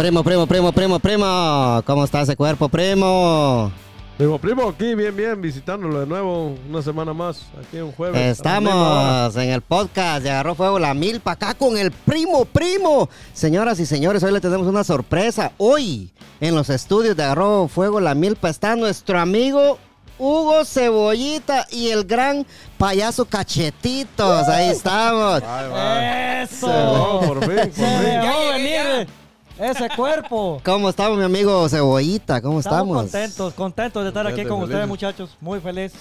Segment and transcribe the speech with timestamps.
[0.00, 1.82] Primo, primo, primo, primo, primo.
[1.84, 3.70] ¿Cómo está ese cuerpo, primo?
[4.16, 8.18] Primo, primo, aquí bien, bien, visitándolo de nuevo una semana más, aquí un jueves.
[8.38, 13.10] Estamos en el podcast de Agarró Fuego la Milpa, acá con el primo, primo.
[13.34, 15.52] Señoras y señores, hoy le tenemos una sorpresa.
[15.58, 19.76] Hoy, en los estudios de Agarró Fuego la Milpa, está nuestro amigo
[20.18, 22.46] Hugo Cebollita y el gran
[22.78, 24.48] payaso Cachetitos.
[24.48, 25.42] Ahí estamos.
[25.46, 26.42] Ay, va.
[26.42, 26.68] ¡Eso!
[26.68, 28.20] No, por fin, por Se fin.
[28.22, 29.20] dejó venir
[29.60, 30.60] ese cuerpo.
[30.64, 32.40] ¿Cómo estamos, mi amigo Cebollita?
[32.40, 32.96] ¿Cómo estamos?
[32.96, 35.36] contentos, contentos de estar aquí con ustedes, muchachos.
[35.40, 35.92] Muy feliz.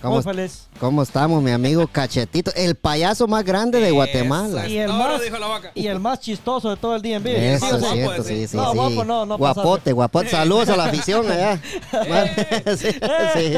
[0.00, 0.68] ¿Cómo Muy feliz.
[0.80, 2.50] ¿Cómo estamos, mi amigo Cachetito?
[2.56, 4.66] El payaso más grande de Guatemala.
[4.66, 5.22] Y el más,
[5.76, 7.36] y el más chistoso de todo el día en vivo.
[7.38, 7.78] Eso ¿Sí es sí?
[7.80, 8.28] guapo cierto, ese.
[8.28, 8.76] sí, sí, No, sí.
[8.78, 10.28] guapo no, no Guapote, guapote.
[10.28, 11.60] Saludos a la afición allá.
[12.76, 12.88] sí,
[13.34, 13.54] sí.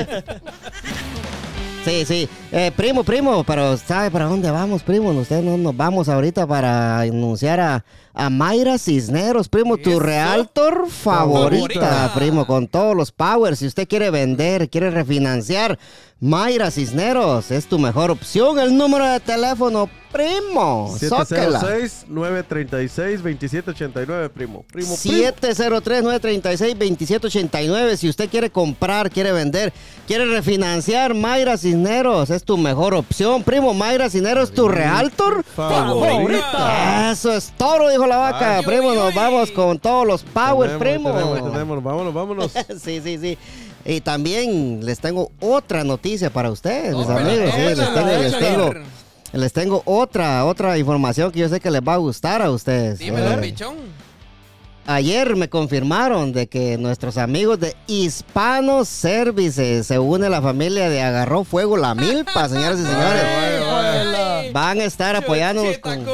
[1.84, 2.28] Sí, sí.
[2.50, 5.10] Eh, primo, primo, pero ¿sabe para dónde vamos, primo?
[5.10, 7.84] Ustedes no nos vamos ahorita para anunciar a,
[8.14, 12.12] a Mayra Cisneros, primo, tu realtor favorita, Favorita.
[12.14, 13.58] primo, con todos los powers.
[13.58, 15.76] Si usted quiere vender, quiere refinanciar,
[16.20, 18.58] Mayra Cisneros es tu mejor opción.
[18.58, 20.96] El número de teléfono, primo.
[20.98, 21.60] Zócala.
[21.60, 24.64] 706-936-2789, primo.
[24.72, 24.96] Primo, primo.
[24.96, 27.96] 703-936-2789.
[27.96, 29.72] Si usted quiere comprar, quiere vender,
[30.06, 33.42] quiere refinanciar, Mayra Cisneros es tu mejor opción.
[33.42, 37.10] Primo, Mayra Cisneros, tu realtor Favorita.
[37.10, 38.58] Eso es toro, dijo la vaca.
[38.58, 39.14] Ay, primo, uy, nos uy.
[39.14, 41.30] vamos con todos los power, Tenemos, primo.
[41.32, 42.52] Tenemos, tenemos, vámonos, vámonos.
[42.82, 43.38] Sí, sí, sí.
[43.84, 47.50] Y también les tengo otra noticia para ustedes, mis amigos.
[47.54, 48.74] Sí, les tengo, les tengo,
[49.32, 52.98] les tengo otra, otra información que yo sé que les va a gustar a ustedes.
[52.98, 53.74] Dímelo, Eh, pichón.
[54.86, 60.90] Ayer me confirmaron de que nuestros amigos de Hispano Services se une a la familia
[60.90, 63.22] de Agarró Fuego la Milpa, señoras y señores.
[63.24, 66.04] Ay, Van a estar apoyándonos con,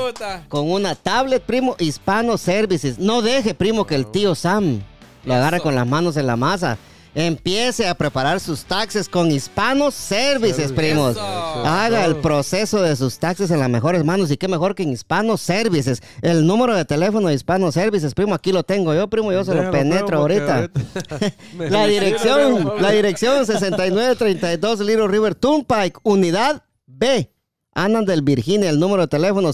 [0.49, 2.99] con una tablet, primo, Hispano Services.
[3.01, 4.81] No deje, primo, que el tío Sam
[5.25, 6.79] lo agarre con las manos en la masa.
[7.15, 11.17] Empiece a preparar sus taxes con Hispano Services, primos.
[11.19, 14.93] Haga el proceso de sus taxes en las mejores manos y qué mejor que en
[14.93, 16.03] Hispano Services.
[16.23, 19.55] El número de teléfono de Hispano Services, primo, aquí lo tengo yo, primo, yo se
[19.55, 20.71] lo penetro ahorita.
[21.59, 27.31] La dirección, la dirección 6932 Little River Turnpike, unidad B.
[27.73, 29.51] Andan del Virginia, el número de teléfono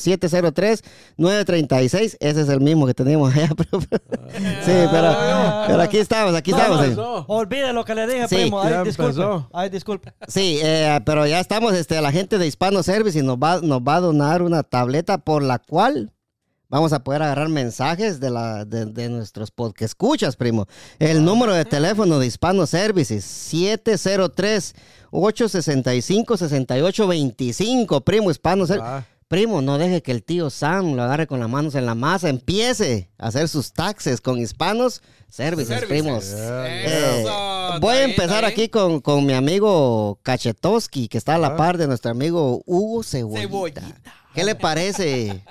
[1.19, 2.16] 703-936.
[2.19, 3.50] Ese es el mismo que teníamos allá.
[3.56, 5.16] pero- sí, pero,
[5.66, 6.82] pero aquí estamos, aquí No, estamos.
[6.82, 7.25] Empezó.
[7.28, 8.37] Olvide lo que le dije, Sí.
[8.37, 8.60] primo.
[8.62, 9.22] Ay, disculpe.
[9.53, 10.15] Ay, disculpe.
[10.28, 13.81] Sí, eh, pero ya estamos, este, la gente de Hispano Service y nos va, nos
[13.81, 16.12] va a donar una tableta por la cual
[16.69, 20.66] vamos a poder agarrar mensajes de, la, de, de nuestros podcast escuchas, primo.
[20.99, 23.25] El número de teléfono de Hispano Services,
[26.72, 28.88] 703-865-6825, primo Hispano Services.
[28.91, 29.05] Ah.
[29.28, 32.28] Primo, no deje que el tío Sam lo agarre con las manos en la masa.
[32.28, 35.88] Empiece a hacer sus taxes con Hispanos Services, Services.
[35.88, 36.32] primos.
[36.32, 37.25] Eh,
[37.81, 41.56] voy a empezar aquí con, con mi amigo Cachetowski, que está a la Ah.
[41.56, 43.41] par de nuestro amigo Hugo Cebollita.
[43.49, 43.82] Cebollita.
[44.36, 45.42] ¿Qué le parece?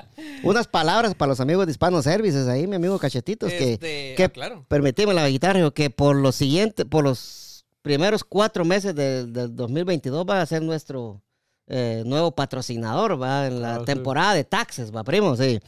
[0.44, 4.24] Unas palabras para los amigos de Hispano Services ahí, mi amigo Cachetitos, que, Este, que
[4.24, 4.66] ah, claro.
[4.68, 10.26] permitime la guitarra, que por los siguientes, por los primeros cuatro meses del, del 2022
[10.30, 11.22] va a ser nuestro
[11.68, 13.86] eh, nuevo patrocinador, va, en la Ah, sí.
[13.86, 15.60] temporada de taxes, va, primo, sí.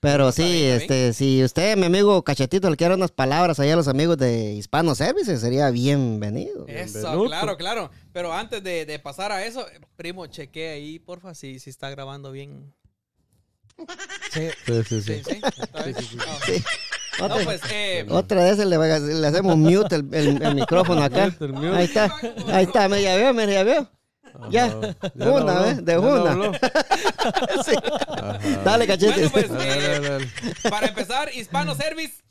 [0.00, 3.76] Pero sí, bien, este, si usted, mi amigo Cachetito, le quiere unas palabras allá a
[3.76, 6.66] los amigos de Hispano Services, sería bienvenido.
[6.66, 7.90] Eso, claro, claro.
[8.12, 9.64] Pero antes de, de pasar a eso,
[9.96, 12.72] primo, cheque ahí, porfa, si, si está grabando bien.
[14.32, 14.48] Sí.
[14.66, 15.22] Sí, sí, sí.
[15.24, 15.40] Sí.
[17.18, 17.18] Ah.
[17.18, 21.26] No, Otra, pues, eh, otra vez le, hacemos mute el, el- el micrófono acá.
[21.26, 21.68] Mute, el mute.
[21.76, 22.16] Ahí está,
[22.48, 23.88] ahí está, me ya veo, me ya veo.
[24.50, 25.74] Ya, Ah, ya una, ¿eh?
[25.82, 26.52] De una.
[27.64, 27.72] Sí.
[28.64, 29.28] Dale, cachete.
[29.28, 30.28] Bueno, pues, Dale, dale, dale.
[30.70, 32.22] para empezar, Hispano Service,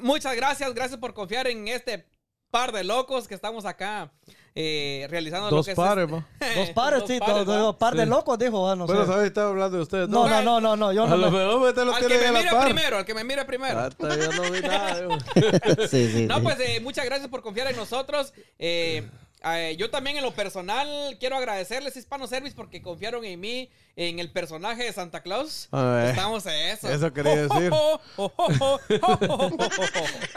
[0.00, 2.06] muchas gracias, gracias por confiar en este
[2.50, 4.12] par de locos que estamos acá
[4.54, 6.16] eh, realizando lo Dos que pares, es ¿no?
[6.56, 7.18] Dos pares, sí.
[7.18, 8.08] pares, Dos, dos par de Sí.
[8.10, 8.68] locos, dijo.
[8.68, 9.06] ah, no Bueno, sé.
[9.12, 9.26] ¿sabes?
[9.28, 10.08] Estaba hablando de ustedes.
[10.10, 10.92] No, no, no, no, no.
[10.92, 11.16] Yo A no.
[11.16, 11.64] lo me- lo
[11.94, 12.64] Al que me a la mire par.
[12.66, 13.80] primero, al que me mire primero.
[13.80, 15.00] Hasta yo no vi nada.
[15.00, 15.08] yo.
[15.88, 18.34] Sí, sí, No, pues eh, muchas gracias por confiar en nosotros.
[18.58, 19.08] Eh,
[19.44, 24.18] eh, yo también en lo personal quiero agradecerles Hispano Service porque confiaron en mí en
[24.18, 25.68] el personaje de Santa Claus.
[25.72, 26.10] A ver.
[26.10, 26.88] Estamos en eso.
[26.88, 27.70] Eso quería decir.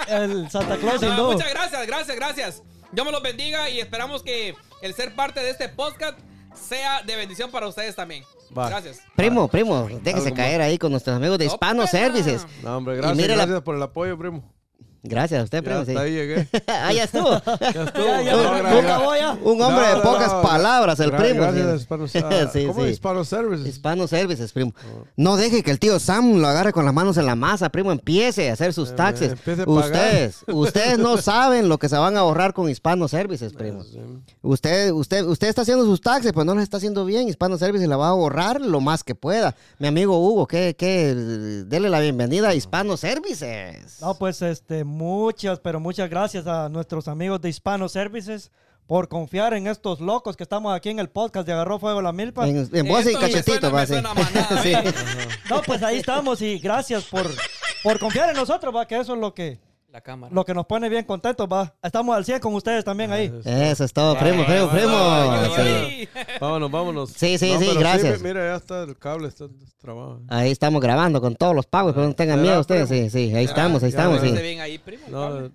[0.07, 1.33] El Santa Claus, Ah, duda.
[1.33, 2.63] muchas gracias, gracias, gracias.
[2.91, 6.17] Dios me los bendiga y esperamos que el ser parte de este podcast
[6.53, 8.23] sea de bendición para ustedes también.
[8.57, 8.69] Va.
[8.69, 9.01] Gracias.
[9.15, 11.91] Primo, primo, déjese caer ahí con nuestros amigos de No, Hispano perra.
[11.91, 12.45] Services.
[12.63, 14.43] No, hombre, Y gracias, mire la- gracias por el apoyo, primo.
[15.07, 15.79] Gracias a usted, primo.
[15.79, 15.97] hasta sí.
[15.99, 16.47] ahí llegué.
[16.67, 17.29] ah, ya estuvo.
[17.59, 18.05] Ya estuvo.
[18.05, 19.31] Ya, ya, acabó ya.
[19.43, 20.41] Un hombre No, de pocas no.
[20.41, 21.41] palabras, el primo.
[21.41, 21.75] Gracias, sí.
[21.81, 22.89] Hispano, ah, Sí, ¿Cómo sí.
[22.89, 23.67] Hispano Services?
[23.67, 24.73] Hispano Services, primo.
[25.15, 27.91] No deje que el tío Sam lo agarre con las manos en la masa, primo.
[27.91, 29.31] Empiece a hacer sus Eh, taxes.
[29.33, 29.83] empiece a pagar.
[29.85, 33.83] Ustedes, ustedes no saben lo que se van a ahorrar con Hispano Services, primo.
[33.83, 33.99] Sí.
[34.41, 37.27] Usted, usted, usted está haciendo sus taxes, pues no los está haciendo bien.
[37.27, 39.55] Hispano Services la va a ahorrar lo más que pueda.
[39.79, 43.97] Mi amigo Hugo, que, que dele la bienvenida a Hispano Services.
[44.01, 48.51] No, pues este, muchas, pero muchas gracias a nuestros amigos de Hispano Services
[48.87, 52.11] por confiar en estos locos que estamos aquí en el podcast de Agarró Fuego la
[52.11, 52.47] Milpa.
[52.47, 53.93] En, en voz y cachetito, va Sí.
[53.93, 54.93] ¿eh?
[55.49, 57.29] No, pues ahí estamos y gracias por,
[57.83, 59.59] por confiar en nosotros, va, que eso es lo que,
[59.95, 60.33] La cámara.
[60.35, 61.73] lo que nos pone bien contentos, va.
[61.81, 63.31] Estamos al 100 con ustedes también ahí.
[63.45, 64.93] Eso es todo, primo, primo, primo.
[64.93, 66.09] Ay, Sí.
[66.41, 67.09] Vámonos, vámonos.
[67.11, 68.21] Sí, sí, sí, gracias.
[68.21, 69.45] mi- mira, ya está el cable, está
[69.77, 70.19] trabajo.
[70.27, 72.89] Ahí estamos grabando con todos los pagos, pero no tengan ¿Será, miedo ustedes.
[72.89, 73.09] primo?
[73.09, 74.27] Sí, sí, ahí estamos, ahí ya, estamos, ya.
[74.27, 74.35] sí.
[74.35, 75.03] ¿Se ven ahí, primo?
[75.07, 75.49] No,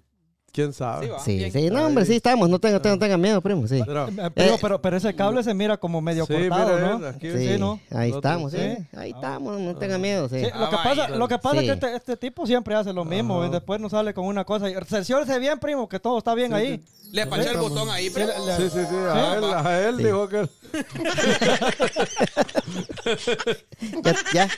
[0.52, 1.06] quién sabe.
[1.06, 1.18] Sí, va.
[1.20, 1.52] Sí, bien.
[1.52, 3.82] sí, no, hombre, sí estamos, no tengan, tengan, tengan miedo, primo, sí.
[3.86, 7.06] Mira, Eh, Eh, pero, pero ese cable se mira como medio Sí, cortado, mira, ¿no?
[7.06, 7.80] eh, aquí- Sí, Sí, ¿no?
[7.90, 8.58] ahí Nosotros- estamos, sí.
[8.58, 8.96] Sí.
[8.96, 10.40] Ahí estamos, no tengan miedo, sí.
[10.40, 11.66] Sí, lo que Ah, pasa, lo que pasa Sí.
[11.66, 13.48] es que este, este tipo siempre hace lo mismo Ajá.
[13.48, 14.68] y después nos sale con una cosa.
[14.70, 16.80] Y cerciórese bien, primo, que todo está bien ahí.
[17.12, 18.30] Le apaché el botón ahí, Sí, primo.
[18.56, 20.04] Sí, sí, sí, a él, a él Sí.
[20.04, 20.48] dijo que...
[24.04, 24.48] Ya, ya,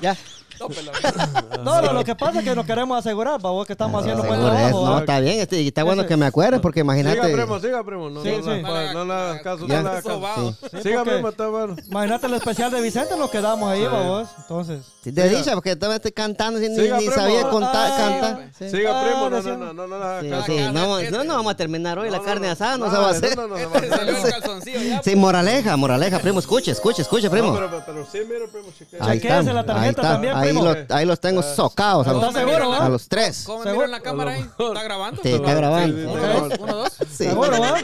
[0.00, 0.16] ya.
[1.64, 4.40] No, no, lo que pasa es que nos queremos asegurar, babos, que estamos haciendo buen
[4.40, 4.86] trabajo.
[4.86, 7.32] no, está bien, este, y está bueno que me acuerdes porque Siga, imagínate.
[7.32, 8.10] primo, siga, primo.
[8.10, 8.62] No, Sí, no, sí.
[8.62, 10.54] no, no, no le hagas caso, no le hagas caso.
[10.70, 11.76] Sí, Siga, primo, está bueno.
[11.86, 14.28] Imagínate el especial de Vicente, nos quedamos ahí, babos.
[14.38, 17.14] Entonces, Sí, de dicha, porque todavía estoy cantando ni, Siga, ni primo.
[17.22, 18.50] sabía contar, Ah, cantar.
[18.58, 20.72] Sí, Siga, Ah, primo, no, no, no, no, no le hagas sí, caso.
[20.72, 23.06] No, no, no vamos a terminar hoy la carne no, asada, no no, se va
[23.08, 23.36] a hacer.
[23.36, 25.02] No, no, no, no, salió el calzoncillo ya.
[25.02, 27.52] Sí, moraleja, moraleja, primo, escuche, escuche, escuche, primo.
[27.86, 28.98] Pero, sí, mira, primo, chequea.
[29.00, 30.64] La ahí tarjeta está, también, ahí, primo.
[30.88, 33.42] lo- ahí los tengo socados a ¿Estás los, seguro, a los tres.
[33.46, 33.86] ¿Cómo me Seguro.
[33.86, 34.40] miran la cámara ahí?
[34.58, 35.22] ¿Está grabando?
[35.22, 35.96] Sí, está grabando.
[35.96, 36.92] Sí, sí, Uno, dos, uno, dos.
[36.92, 37.24] Sí.
[37.24, 37.74] seguro, ¿va?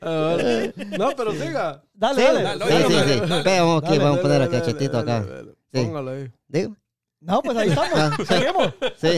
[0.00, 0.36] Ah,
[0.98, 1.82] No, pero siga.
[1.94, 2.42] Dale, Sí, dale.
[2.42, 3.20] dale, sí, sí, dale, sí.
[3.60, 5.20] vamos aquí, Dale, vamos a poner Dale, el cachetito dale, acá.
[5.26, 5.52] dale, dale.
[5.72, 5.84] Sí.
[5.84, 6.30] Póngalo ahí.
[6.48, 6.76] Digo,
[7.24, 7.90] No, pues ahí estamos.
[7.94, 8.16] Ah.
[8.26, 8.66] Seguimos.
[9.00, 9.08] sí.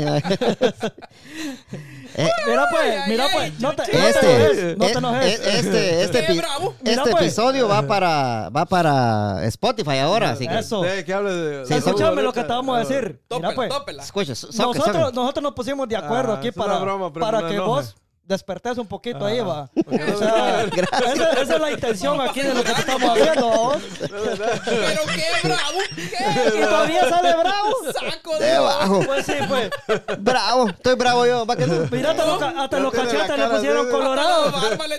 [2.16, 3.58] Eh, Mira pues, mira pues.
[3.60, 4.76] No te, no Este, te enojes.
[4.78, 5.40] No eh, te enojes.
[5.40, 6.74] eh, este, este, Qué epi- bravo.
[6.82, 7.22] Mira, este pues.
[7.24, 10.82] episodio va para, va para Spotify ahora, así que Eso.
[10.82, 11.64] Deje que hable de...
[11.66, 12.46] Sí, de- Escúchame lo que ahorita.
[12.46, 13.02] te vamos a decir.
[13.02, 13.68] Mira Tópela, pues.
[13.70, 14.02] tópela.
[14.02, 17.68] escucha, Nosotros, nosotros nos pusimos de acuerdo Ah, aquí para, broma, para no que enoje.
[17.68, 17.96] vos
[18.26, 19.70] despertés un poquito ahí, va.
[19.74, 23.76] O sea, esa, esa es la intención aquí de lo que estamos haciendo, vos.
[24.00, 25.78] Pero qué bravo.
[25.96, 26.60] Y ¿Qué?
[26.64, 27.76] todavía sale bravo.
[27.92, 29.02] Saco de Debajo.
[29.06, 29.70] Pues sí, pues.
[30.18, 31.86] Bravo, estoy bravo yo, va que no.
[31.90, 33.88] Mira, hasta los, hasta los cachetes le pusieron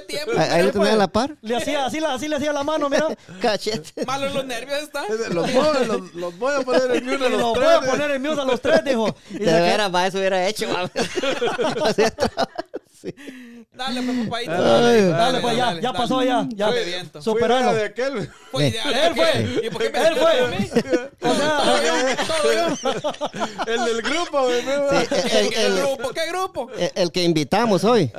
[0.06, 0.32] tiempo.
[0.38, 1.36] Ahí, lo tenés a la par.
[1.42, 3.08] Le hacía, así, le hacía la mano, mira.
[3.42, 4.06] Cachete.
[4.06, 5.06] Malos los nervios están.
[5.32, 7.76] Los voy, los, los voy a poner en uno Y de los los voy tres.
[7.76, 9.16] a poner en mute a los tres, dijo.
[9.32, 10.90] Y De veras, va, eso hubiera hecho, va.
[13.00, 13.14] Sí.
[13.74, 14.52] Dale, pues, papadito.
[14.54, 15.02] Ay.
[15.06, 16.48] Dale, pues ya, ya pasó ya.
[16.56, 16.68] Ya.
[16.70, 17.74] Fue Superalo.
[17.74, 18.30] de aquel.
[18.52, 18.70] Fue Eh.
[18.70, 18.94] ideal.
[18.94, 19.62] Él fue.
[19.66, 20.32] ¿Y por qué me Él fue.
[20.32, 21.10] a?
[21.26, 21.60] O sea.
[23.68, 24.48] El del grupo.
[24.50, 24.56] Sí,
[25.38, 26.10] el, ¿Qué el- grupo?
[26.14, 26.68] ¿Qué grupo?
[26.78, 28.12] el- el que invitamos hoy, sí,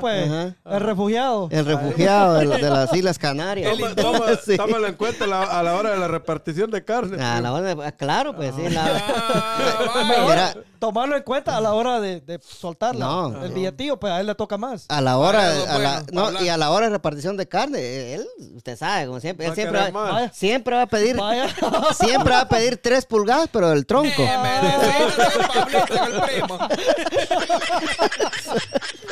[0.00, 0.30] pues.
[0.30, 0.56] Ajá.
[0.64, 1.48] El refugiado.
[1.50, 3.72] el refugiado de, de las Islas Canarias.
[3.78, 4.56] El Toma, Sí.
[4.56, 7.18] tómalo en cuenta la- a la hora de la repartición de carne.
[7.20, 8.68] Ah, la hora de- ah, claro, pues sí.
[8.70, 13.04] La, Ah, Mejor tomarlo en cuenta a la hora de, de soltarla.
[13.04, 13.44] No.
[13.44, 14.86] el billetillo, pues a él le toca más.
[14.88, 18.14] a la hora, Vaya, a la- no, y a la hora de repartición de carne,
[18.14, 18.26] él,
[18.56, 20.36] usted sabe, como siempre, él siempre va, más.
[20.36, 21.48] siempre va a pedir, Vaya.
[22.00, 24.22] siempre va a pedir tres pulgadas, pero del tronco.
[24.22, 24.52] Eh, me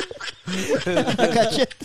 [1.33, 1.75] Cachete.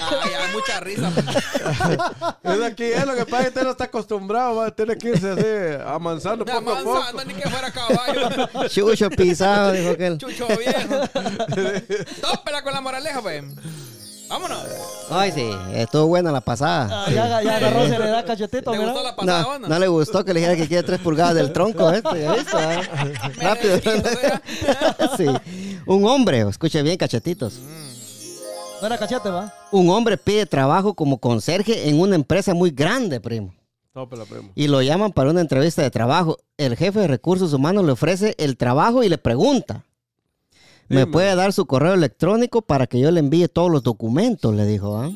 [0.00, 1.10] Ay, hay mucha risa.
[2.42, 5.08] Es aquí, es lo que pasa es que usted no está acostumbrado, va, tiene que
[5.10, 6.96] irse así, amansando Me poco a poco.
[6.96, 8.68] avanzando, ni que fuera caballo.
[8.68, 10.18] Chucho pisado, dijo aquel.
[10.18, 11.00] Chucho viejo.
[12.20, 13.44] Tópela con la moraleja, pues.
[14.28, 14.58] Vámonos.
[15.10, 17.04] Ay, sí, estuvo buena la pasada.
[17.06, 19.68] Ah, ya, ya agarró, se le da cachetito, ¿Le gustó la pasada No, no?
[19.68, 22.58] no le gustó que le dijera que quiere tres pulgadas del tronco este, ¿ya visto?
[22.58, 22.80] ah?
[23.40, 23.78] Rápido.
[25.16, 25.26] sí.
[25.86, 27.54] Un hombre, escuche bien, cachetitos.
[28.80, 29.52] No era cachete, va.
[29.72, 33.54] Un hombre pide trabajo como conserje en una empresa muy grande, primo.
[33.92, 34.50] Tópela, primo.
[34.54, 36.36] Y lo llaman para una entrevista de trabajo.
[36.58, 39.84] El jefe de recursos humanos le ofrece el trabajo y le pregunta.
[40.88, 41.12] ¿Me Dime.
[41.12, 44.54] puede dar su correo electrónico para que yo le envíe todos los documentos?
[44.54, 45.10] Le dijo, ¿ah?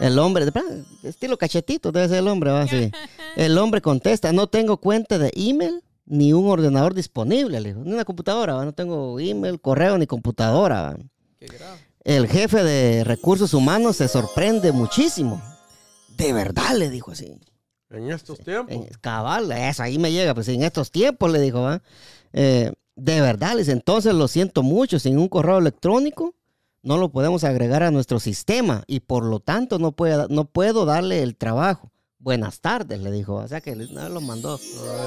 [0.00, 0.46] El hombre,
[1.04, 2.66] estilo cachetito debe ser el hombre, ¿va?
[2.66, 2.90] Sí.
[3.36, 7.84] El hombre contesta, no tengo cuenta de email ni un ordenador disponible, le dijo.
[7.84, 8.64] Ni una computadora, ¿va?
[8.64, 10.96] No tengo email, correo ni computadora, ¿va?
[11.40, 11.78] Qué grave.
[12.04, 15.42] El jefe de recursos humanos se sorprende muchísimo.
[16.16, 17.34] De verdad, le dijo así.
[17.90, 18.74] En estos tiempos.
[18.74, 21.82] En- cabal, eso ahí me llega, pues en estos tiempos le dijo, ¿va?
[22.32, 26.34] Eh, de verdad, les entonces lo siento mucho, sin un correo electrónico
[26.82, 30.84] no lo podemos agregar a nuestro sistema y por lo tanto no, puede, no puedo
[30.84, 31.90] darle el trabajo.
[32.18, 34.60] Buenas tardes, le dijo, o sea que no lo mandó.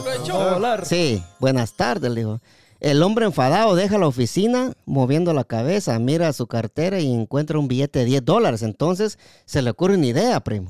[0.03, 0.33] Lo echó.
[0.51, 0.85] Dólar.
[0.85, 2.41] Sí, buenas tardes, le dijo.
[2.83, 7.69] El hombre enfadado deja la oficina moviendo la cabeza, mira su cartera y encuentra un
[7.69, 8.61] billete de 10 dólares.
[8.61, 10.69] Entonces se le ocurre una idea, primo.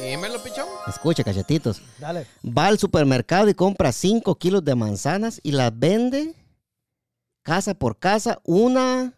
[0.00, 0.64] Dímelo, pichón.
[0.88, 1.82] Escuche, cachetitos.
[1.98, 2.26] Dale.
[2.42, 6.34] Va al supermercado y compra 5 kilos de manzanas y las vende
[7.42, 8.40] casa por casa.
[8.44, 9.12] Una,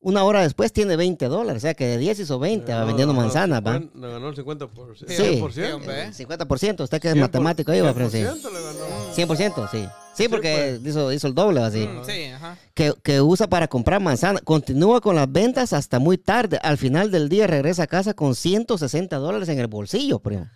[0.00, 1.60] una hora después tiene 20 dólares.
[1.60, 3.78] O sea que de 10 hizo 20 va No, vendiendo no, manzanas, ¿va?
[3.78, 4.70] Le ganó el 50%.
[4.96, 5.04] Sí.
[5.14, 5.50] 100%.
[5.52, 6.04] Sí, hombre.
[6.04, 6.84] Eh, 50%.
[6.84, 8.22] Usted que es 100%, matemático ahí, va, pero sí.
[8.22, 9.14] 100% le ganó.
[9.14, 9.86] 100%, sí.
[10.16, 10.90] Sí, porque pues.
[10.90, 11.86] hizo, hizo el doble, así.
[11.86, 12.56] Mm, sí, ajá.
[12.74, 14.40] que, que usa para comprar manzana.
[14.40, 16.58] Continúa con las ventas hasta muy tarde.
[16.62, 20.48] Al final del día regresa a casa con 160 dólares en el bolsillo, primo.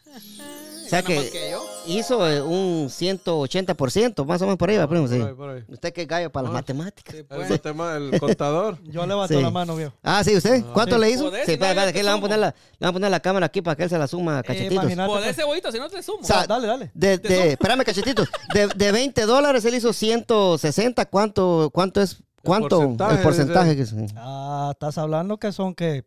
[0.84, 1.69] O sea que que yo.
[1.86, 5.08] Hizo eh, un 180%, más o menos por ahí, va, primo.
[5.08, 5.18] Sí.
[5.18, 5.64] Por ahí, por ahí.
[5.68, 6.54] Usted que gallo para las Ah.
[6.54, 7.14] matemáticas.
[7.14, 7.50] Sí, El, pues.
[7.50, 8.78] matema- el contador.
[8.84, 9.42] Yo levanto Sí.
[9.42, 9.92] la mano, viejo.
[10.02, 10.64] Ah, sí, ¿usted?
[10.72, 11.00] ¿Cuánto Sí.
[11.00, 11.24] le hizo?
[11.24, 13.20] Podés, Sí, espera, espera, que le van a poner la, le van a poner la
[13.20, 14.74] cámara aquí para que él se la suma a cachetitos.
[14.84, 15.08] imagínate.
[15.12, 16.18] Podés cebollito, si no te sumo.
[16.48, 16.90] Dale, dale.
[16.94, 18.28] De, de, espérame, cachetitos.
[18.54, 21.06] De, de 20 dólares él hizo 160.
[21.06, 22.22] ¿Cuánto, cuánto es?
[22.42, 22.78] ¿Cuánto?
[22.78, 23.76] porcentaje, el porcentaje.
[23.76, 23.94] que es?
[24.16, 26.04] Ah, estás hablando que son que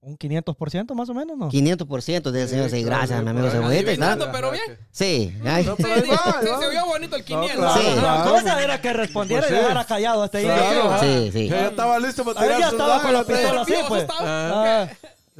[0.00, 1.50] un 500% más o menos, ¿no?
[1.50, 2.70] 500% del señor.
[2.70, 3.52] Sí, claro, gracias, mi amigo ahí.
[3.52, 4.16] Cebollita.
[4.16, 4.28] ¿verdad?
[4.32, 4.78] pero bien.
[4.90, 5.64] Sí, ay.
[5.64, 6.68] No, pero ahí sí, va, sí, ahí se va.
[6.70, 7.56] vio bonito el 500.
[7.58, 7.86] claro, Sí.
[7.96, 8.30] La claro.
[8.32, 10.94] cosa era que respondiera Pues y dejara callado este Claro, idiota.
[10.96, 11.04] ajá.
[11.04, 11.48] Sí, sí.
[11.48, 14.02] Ya estaba listo para Ahí tirar ya estaba con la pistola así, pues.
[14.02, 14.20] estaba.
[14.22, 14.88] Ah,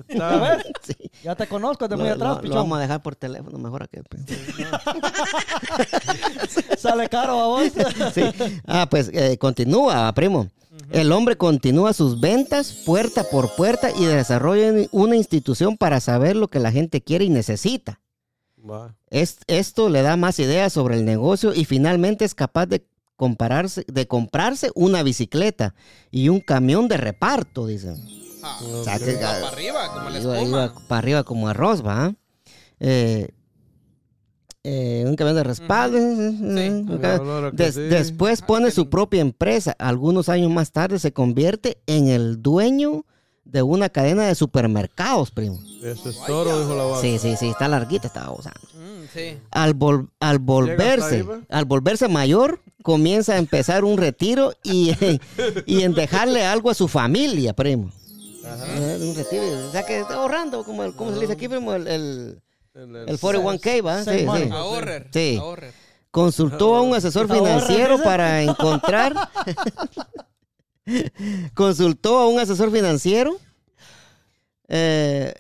[0.09, 0.95] Está- a ver, Sí.
[1.25, 2.57] ya te conozco de Lo, muy lo- atrás, lo pichón.
[2.57, 4.05] vamos a dejar por teléfono, mejor aquel.
[4.09, 4.23] pues.
[6.79, 7.73] Sale caro a vos.
[8.15, 8.23] Sí.
[8.67, 10.49] Ah, pues eh, continúa, primo.
[10.91, 16.49] El hombre continúa sus ventas puerta por puerta y desarrolla una institución para saber lo
[16.49, 18.01] que la gente quiere y necesita.
[19.11, 22.85] Es- esto le da más ideas sobre el negocio y finalmente es capaz de,
[23.17, 25.75] compararse, de comprarse una bicicleta
[26.11, 27.97] y un camión de reparto, dicen.
[28.43, 30.75] Ah, O sea, que- va para arriba, como la iba, espuma.
[30.89, 32.15] para arriba como arroz, ¿va?
[32.81, 33.31] Eh,
[34.71, 35.97] eh, un camión de respaldo.
[35.97, 36.99] un Sí.
[37.01, 37.81] ca- Claro que Des- sí.
[37.83, 39.75] Después Ah, pone su propia empresa.
[39.79, 43.05] Algunos años más tarde se convierte en el dueño
[43.45, 45.59] de una cadena de supermercados, primo.
[45.83, 47.01] Eso es toro, dijo la vaca.
[47.01, 48.61] Sí, sí, sí, está larguita, está usando.
[48.75, 49.39] Mm, sí.
[49.51, 51.41] Al, vol- al volverse, ¿va?
[51.49, 54.93] al volverse mayor, comienza a empezar un retiro y,
[55.67, 57.91] y en dejarle algo a su familia, primo.
[58.45, 61.49] Eh, Un retiro, o sea que está ahorrando, como el, ¿cómo se le dice aquí,
[61.49, 61.73] primo?
[61.75, 62.43] El, el,
[62.79, 64.05] El- el- el 41K, ¿va?
[64.05, 64.51] Sí, sí.
[64.53, 65.09] Ahorrer.
[65.13, 65.37] Sí.
[65.41, 65.73] Ahorrer.
[66.11, 69.15] Consultó a un asesor financiero para encontrar.
[71.55, 73.37] Consultó a un asesor financiero
[74.69, 75.35] eh,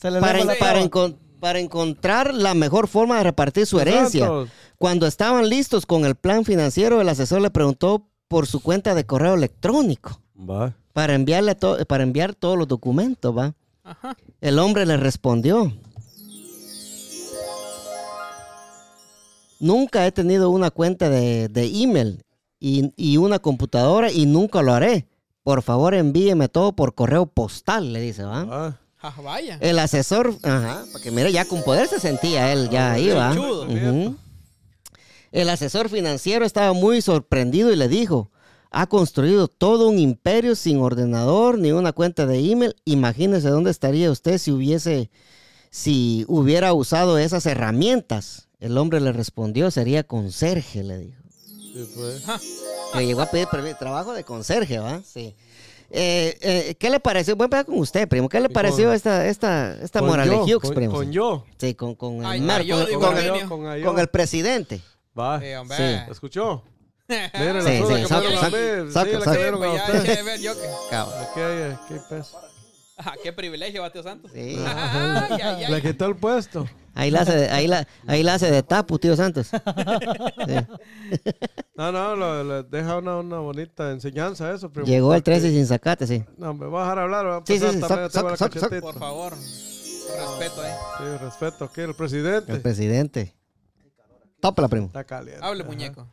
[0.00, 0.80] para, para, traba.
[0.80, 4.28] encon- para encontrar la mejor forma de repartir su herencia.
[4.76, 9.06] Cuando estaban listos con el plan financiero, el asesor le preguntó por su cuenta de
[9.06, 10.74] correo electrónico Va.
[10.92, 13.54] para, enviarle to- para enviar todos los documentos, ¿va?
[13.84, 14.16] Ajá.
[14.40, 15.72] El hombre le respondió.
[19.62, 22.24] Nunca he tenido una cuenta de, de email
[22.58, 25.06] y, y una computadora y nunca lo haré.
[25.44, 28.42] Por favor, envíeme todo por correo postal, le dice, ¿va?
[28.44, 28.80] Va.
[29.00, 29.58] Ah, vaya.
[29.60, 33.36] El asesor, ajá, porque mire, ya con poder se sentía él, ya ahí va.
[33.36, 33.66] chudo.
[33.66, 34.16] Ujú.
[35.30, 38.32] El asesor financiero estaba muy sorprendido y le dijo,
[38.72, 42.74] ha construido todo un imperio sin ordenador ni una cuenta de email.
[42.84, 45.08] Imagínese dónde estaría usted si hubiese,
[45.70, 48.48] si hubiera usado esas herramientas.
[48.62, 51.22] El hombre le respondió, sería conserje, le dijo.
[51.74, 52.22] Sí, pues.
[52.94, 53.46] Le llegó a pedir
[53.78, 55.02] trabajo de conserje, ¿va?
[55.04, 55.34] Sí.
[55.90, 57.34] Eh, eh, ¿Qué le pareció?
[57.36, 58.28] Voy a empezar con usted, primo.
[58.28, 60.92] ¿Qué le pareció con- esta, esta, esta Con moral de yo, Hughes, con, primo?
[60.94, 61.44] con yo.
[61.58, 63.14] Sí, con, con el mar- yo con- digo, con
[63.48, 64.80] Con el- con presidente.
[65.18, 65.40] Va.
[65.40, 65.76] Sí, hombre.
[65.76, 66.10] Sí.
[66.12, 66.62] ¿Escuchó?
[67.08, 68.06] Mire, la Sí, sí, que
[72.08, 72.22] que.
[73.06, 74.30] Ah, qué privilegio, Bateo Santos.
[74.32, 74.56] Sí.
[74.66, 75.72] Ay, ay, ay.
[75.72, 76.66] Le quitó el puesto.
[76.94, 79.48] Ahí la hace, de- ahí la, ahí la hace de tapu, tío Santos.
[80.46, 80.54] Sí.
[81.74, 84.86] No, no, lo- le deja una, una bonita enseñanza eso, primo.
[84.86, 86.22] Llegó el Porque- 13 sin sacate, sí.
[86.36, 87.26] No, me va a dejar hablar.
[87.26, 88.80] Va a Sí, sí, sí, saca, cachetita.
[88.80, 89.32] Por favor.
[89.32, 90.74] Respeto, eh.
[90.98, 92.52] Sí, respeto aquí, el presidente.
[92.52, 93.34] El presidente.
[94.40, 94.86] Tópala, primo.
[94.86, 95.44] Está caliente.
[95.44, 96.06] Hable, muñeco.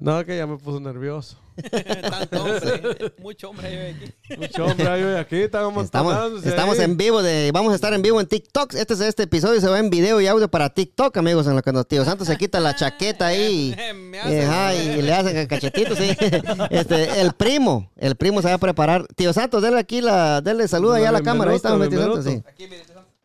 [0.00, 1.38] No, que ya me puso nervioso.
[2.10, 3.12] Tanto hombre.
[3.18, 4.36] Mucho hombre hay aquí.
[4.36, 8.02] Mucho hombre hay hoy aquí, estamos Estamos, estamos en vivo de, vamos a estar en
[8.02, 8.74] vivo en TikTok.
[8.74, 11.62] Este es este episodio se va en video y audio para TikTok, amigos, en lo
[11.62, 13.74] que nos tío Santos se quita la chaqueta ahí.
[13.94, 16.10] Me y, hace- ajá, y le hacen el cachetito, sí.
[16.70, 19.06] Este, el primo, el primo se va a preparar.
[19.14, 21.52] Tío Santos, denle aquí la, denle saludo allá a la cámara.
[21.52, 22.00] Ahí estamos, tío.
[22.00, 22.42] Santos, sí.
[22.48, 22.82] Aquí, mire.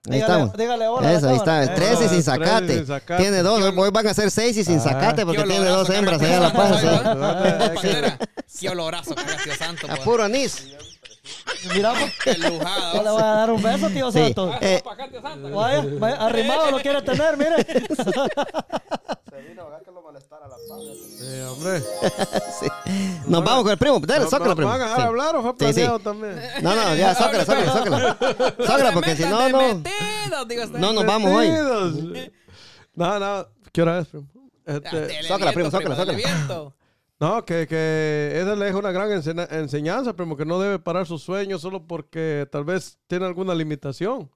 [0.08, 0.54] Ahí Dígale- estamos.
[0.58, 1.46] dígale hola Eso, ahí está.
[1.46, 1.64] cámara.
[1.64, 1.76] El Eso.
[1.76, 2.74] 13 y sin Tres y sacate.
[2.78, 3.22] sin sacate.
[3.24, 3.74] Tiene dos.
[3.78, 4.84] Hoy van a ser seis y sin Ah.
[4.84, 8.28] sacate porque tiene dos hembras allá a la panza.
[8.60, 9.16] Qué olorazo
[9.58, 9.88] Santo.
[9.88, 10.00] A pues.
[10.02, 10.68] puro anís.
[11.74, 11.94] Mira,
[12.24, 14.20] pues, yo le voy a dar un beso, tío Sí.
[14.20, 14.52] Santos.
[14.56, 14.84] Ah, Eh,
[15.22, 15.50] Santo.
[15.52, 17.66] Vaya, vaya, arrimado lo quiere tener, mire.
[21.18, 21.82] Sí, hombre.
[22.60, 22.68] Sí.
[23.28, 24.00] Nos vamos con el primo.
[24.00, 24.72] Dale, ¿No- sócala, no primo.
[24.72, 25.08] ¿Van a dejar Sí.
[25.08, 25.74] hablar o fue Sí, sí.
[25.74, 26.42] planeado también?
[26.62, 28.18] No, no, ya, sócala, sócala, sócala.
[28.66, 29.58] Sócala, porque si no, no.
[29.76, 30.80] metidos, digo usted.
[30.80, 31.50] No nos vamos hoy.
[32.96, 33.48] No, no.
[33.72, 34.28] ¿Qué hora es, primo?
[34.66, 36.14] Este, dele Sócala, primo, sócala.
[36.14, 36.74] viento.
[37.20, 41.22] No, que, que esa le es una gran enseñanza, primo, que no debe parar sus
[41.22, 44.32] sueños solo porque tal vez tiene alguna limitación.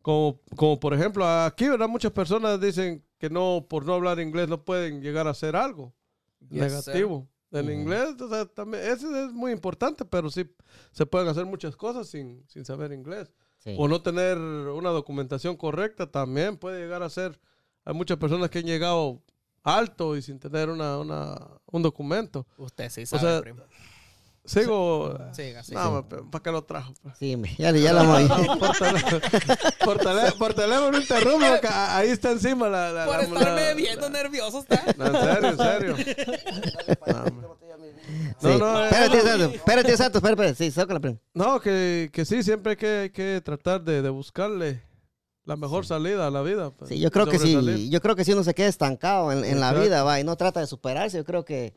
[0.00, 1.88] Como, como por ejemplo, aquí, ¿verdad?
[1.88, 5.94] Muchas personas dicen que no, por no hablar inglés, no pueden llegar a hacer algo
[6.48, 7.28] Yes, negativo.
[7.52, 10.50] El inglés, o sea, también, ese es muy importante, pero sí
[10.90, 13.30] se pueden hacer muchas cosas sin, sin saber inglés.
[13.58, 13.76] Sí.
[13.78, 17.38] O no tener una documentación correcta también puede llegar a ser.
[17.84, 19.22] Hay muchas personas que han llegado
[19.62, 22.46] alto y sin tener una, una, un documento.
[22.56, 23.62] Usted sí O sabe, sea, primo.
[24.44, 25.16] Sigo.
[25.32, 25.72] Siga, sí.
[25.72, 26.92] no, ¿para qué lo trajo?
[27.16, 28.26] Sí, ya, ya la moví.
[28.58, 29.20] por, teléfono,
[29.84, 32.90] por, tele- por teléfono interrumpo, ahí está encima la.
[32.90, 34.82] la Por la- estarme la- viendo nervioso está.
[34.98, 35.96] No, en serio, en serio.
[37.06, 37.52] No.
[38.40, 38.48] Sí.
[38.48, 39.18] No, no, eh, Espérate.
[39.18, 39.54] Espérate.
[39.92, 40.54] Espérate, espérate.
[40.56, 41.18] Sí, sócala, primo.
[41.34, 44.82] No, que, que sí, siempre hay que, hay que tratar de, de buscarle
[45.44, 46.70] la mejor salida a la vida.
[46.70, 47.90] pues, Sí, yo creo que sí.
[47.90, 50.36] Yo creo que si uno se queda estancado en, en la vida, va, y no
[50.36, 51.74] trata de superarse, yo creo que.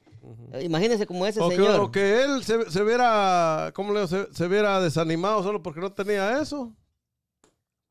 [0.61, 1.79] Imagínese como ese O que, señor.
[1.79, 4.07] o que él se, se viera, ¿cómo le digo?
[4.07, 6.73] Se, se viera desanimado solo porque no tenía eso.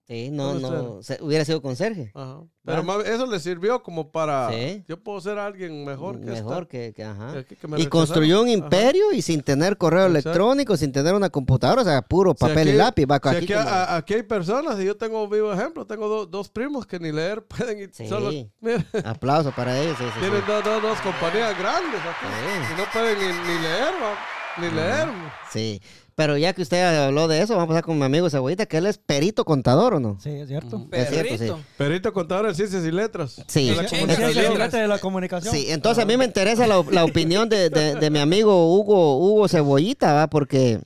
[0.07, 1.03] Sí, no, no.
[1.03, 2.11] se- hubiera sido conserje.
[2.15, 2.43] Ajá.
[2.63, 4.51] Pero eso le sirvió como para...
[4.51, 4.85] Sí.
[4.87, 7.45] Yo puedo ser alguien mejor que Mejor que, que- ajá.
[7.47, 8.55] que- que me Y construyó un Ajá.
[8.57, 10.29] imperio y sin tener correo Exacto.
[10.31, 13.07] electrónico, sin tener una computadora, o sea, puro Si papel y lápiz.
[13.11, 16.07] Va, si aquí aquí, como- a- aquí hay personas, y yo tengo vivo ejemplo, tengo
[16.09, 18.07] do- dos primos que ni leer pueden y Sí.
[18.07, 18.31] solo...
[18.61, 19.97] Mira, Aplauso para ellos.
[19.99, 22.27] sí, tienen dos, compañías grandes aquí.
[22.27, 22.73] Sí.
[22.75, 25.09] Y no pueden ni, ni leer, va, ni leer.
[25.51, 25.81] Sí.
[26.17, 28.77] Pero ya que usted habló de eso, vamos a pasar con mi amigo Cebollita, que
[28.77, 30.17] él es perito contador, ¿o no?
[30.21, 30.87] Sí, es cierto.
[30.93, 31.39] Es cierto, sí.
[31.39, 31.61] Perrito.
[31.77, 33.43] Perito contador en ciencias y letras.
[33.49, 33.71] Sí.
[33.71, 34.17] De la Es- Es comunicación.
[34.33, 34.53] ciencia letras.
[34.67, 35.55] secreta de la comunicación.
[35.55, 39.19] Sí, entonces a mí me interesa la, la opinión de, de- de mi amigo Hugo,
[39.19, 40.29] Hugo Cebollita, ¿va?
[40.29, 40.81] Porque,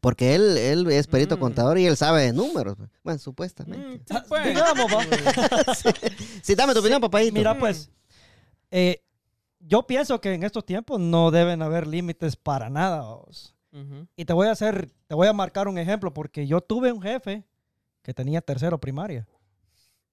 [0.00, 1.40] porque él, él es perito Mm.
[1.40, 2.76] contador y él sabe de números.
[3.04, 3.86] Bueno, supuestamente.
[3.86, 4.44] Mm, sí, pues.
[4.46, 5.04] Digamos, va.
[6.42, 7.34] Sí, dame tu opinión, papadito.
[7.34, 7.88] Mira, pues,
[8.72, 9.00] eh,
[9.60, 13.00] yo pienso que en estos tiempos no deben haber límites para nada.
[13.02, 13.52] vos.
[14.16, 17.02] Y te voy a hacer, te voy a marcar un ejemplo, porque yo tuve un
[17.02, 17.44] jefe
[18.02, 19.26] que tenía tercero primaria.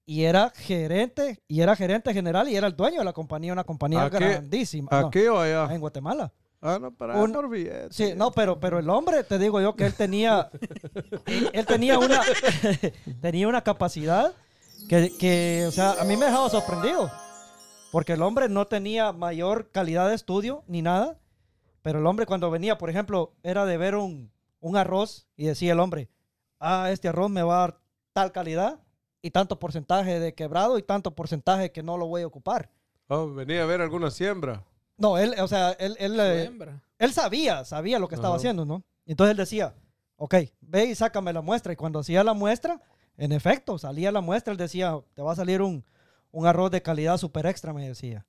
[0.04, 3.62] Y era gerente, y era gerente general, y era el dueño de la compañía, una
[3.64, 4.88] compañía ¿A qué- grandísima.
[4.90, 5.72] No, ¿Aquí o allá?
[5.72, 6.32] en Guatemala.
[6.60, 7.48] Ah, no, para Un- por.
[7.90, 10.50] Sí, no, pero, pero el hombre, te digo yo que él tenía,
[11.26, 12.20] él, él tenía una,
[13.20, 14.32] tenía una capacidad
[14.88, 17.10] que, que, o sea, a mí me dejaba sorprendido.
[17.92, 21.18] Porque el hombre no tenía mayor calidad de estudio ni nada.
[21.82, 25.72] Pero el hombre cuando venía, por ejemplo, era de ver un, un arroz y decía
[25.72, 26.08] el hombre,
[26.60, 27.80] ah, este arroz me va a dar
[28.12, 28.80] tal calidad
[29.20, 32.70] y tanto porcentaje de quebrado y tanto porcentaje que no lo voy a ocupar.
[33.08, 34.64] Oh, venía a ver alguna siembra.
[34.96, 36.50] No, él, o sea, él, él, eh,
[36.98, 38.38] él sabía, sabía lo que estaba Ajá.
[38.38, 38.84] haciendo, ¿no?
[39.06, 39.74] Entonces él decía,
[40.16, 41.72] ok, ve y sácame la muestra.
[41.72, 42.80] Y cuando hacía la muestra,
[43.16, 45.84] en efecto, salía la muestra, él decía, te va a salir un,
[46.30, 48.24] un arroz de calidad super extra, me decía.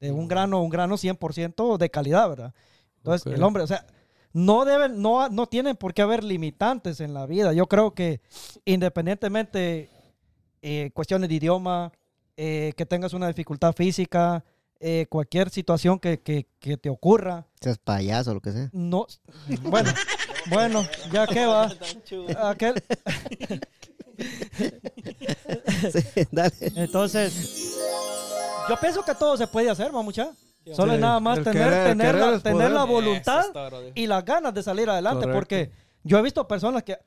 [0.00, 2.54] De un grano, un grano 100% de calidad, ¿verdad?
[3.14, 3.84] Entonces, el hombre, o sea,
[4.32, 7.52] no deben, no, no tienen por qué haber limitantes en la vida.
[7.52, 8.20] Yo creo que
[8.64, 9.88] independientemente
[10.62, 11.92] eh, cuestiones de idioma,
[12.36, 14.44] eh, que tengas una dificultad física,
[14.80, 18.68] eh, cualquier situación que, que- que te ocurra, Seas payaso, lo que sea.
[18.72, 19.06] no,
[19.62, 19.90] bueno,
[20.50, 21.68] bueno, ya que va.
[22.48, 22.74] Aquel,
[25.92, 26.52] Sí, dale.
[26.76, 27.74] entonces,
[28.68, 30.30] yo pienso que todo se puede hacer, mamucha.
[30.74, 33.44] Solo Sí, es nada más el tener, querer, tener, querer la, tener la voluntad
[33.94, 35.22] y las ganas de salir adelante.
[35.26, 35.38] Correcto.
[35.38, 35.70] Porque
[36.02, 36.98] yo he visto personas que,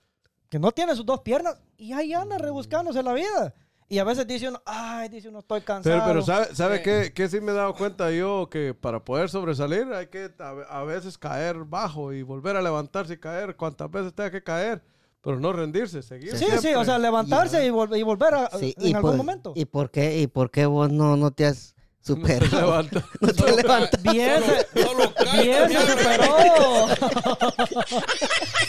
[0.50, 3.54] que no tienen sus dos piernas y ahí andan rebuscándose la vida.
[3.90, 5.96] Y a veces dice uno, ay, dice uno, estoy cansado.
[5.96, 6.84] Pero, pero ¿sabe, sabe Sí.
[6.84, 8.48] qué, qué sí me he dado cuenta yo?
[8.50, 13.16] Que para poder sobresalir hay que a, a veces caer bajo y volver a levantarse
[13.16, 14.82] y caer cuantas veces tenga que caer,
[15.20, 16.32] pero no rendirse, seguir.
[16.38, 16.76] sí, sí, siempre.
[16.78, 19.52] o sea, levantarse y, vol- y volver a, Sí, en y algún por- momento.
[19.58, 22.48] ¿Y por qué, y por qué vos no, no te has Superó.
[22.50, 23.04] Se levanta.
[23.22, 23.98] No se Solo levanta.
[24.12, 24.42] Bien,
[24.74, 25.98] solo- Solo Caida bien me se hablan.
[25.98, 26.88] superó.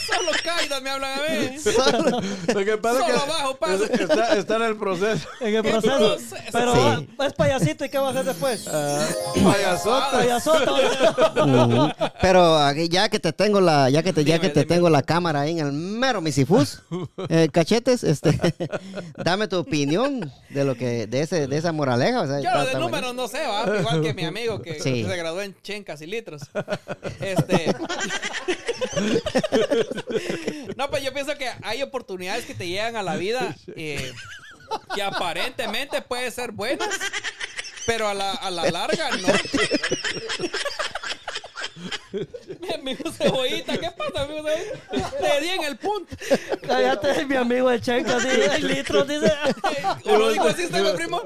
[0.07, 1.57] Solo Caida me hablan a mí.
[2.55, 3.75] Lo que pasa Solo es que abajo pasa.
[3.85, 5.29] es- está, está en el proceso.
[5.41, 5.97] En el ¿Qué proceso.
[5.99, 6.37] proceso?
[6.53, 7.09] Pero Sí.
[7.19, 8.69] va- es payasito y ¿qué va a hacer después?
[8.69, 9.07] Ah,
[9.43, 10.11] payasota.
[10.11, 10.73] Payasota.
[11.45, 11.89] Ujú.
[12.21, 14.75] Pero aquí, ya que te tengo la, ya que te, ya Dime, que te dime.
[14.75, 16.83] tengo la cámara ahí en el mero misifus,
[17.29, 18.39] eh, cachetes, este,
[19.17, 22.21] dame tu opinión de lo que, de ese, de esa moraleja.
[22.23, 23.65] O sea, Yo está- lo de números no sé, ¿va?
[23.79, 25.05] Igual que mi amigo que Sí.
[25.05, 26.43] se graduó en chencas y litros.
[27.21, 27.75] Este.
[30.77, 34.13] no, pues yo pienso que hay oportunidades que te llegan a la vida eh,
[34.95, 36.89] que aparentemente pueden ser buenas,
[37.87, 39.29] pero a la, a la larga no.
[42.61, 45.11] Mi amigo Cebollita, ¿qué pasa, amigo Cebollita?
[45.21, 46.15] Le di en el punto.
[46.67, 49.33] Cállate, mi amigo de Chenca, sí, hay litros, dice.
[50.05, 51.23] Uno dijo así, ¿está el primo?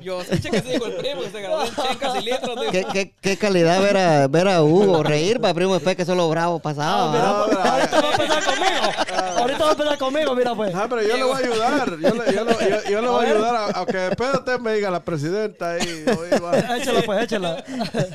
[0.00, 2.60] Yo escuché que sí dijo el primo, que se graduó en chencas y litros.
[2.60, 2.72] digo.
[2.72, 6.28] ¿Qué, qué, qué calidad ver a, ver a Hugo reír, pa' primo, después que solo
[6.28, 7.12] bravo pasaba.
[7.12, 7.46] Mira, ¿va?
[7.46, 9.38] pues, ahorita va a empezar conmigo.
[9.38, 10.74] Ahorita va a empezar conmigo, mira pues.
[10.74, 11.90] Ah, pero yo le voy a ayudar.
[11.90, 14.90] Yo le, yo le- yo- yo le voy a ayudar, aunque después usted me diga
[14.90, 16.04] la presidenta ahí.
[16.18, 16.58] oye, va.
[16.76, 17.64] Échala pues, échala.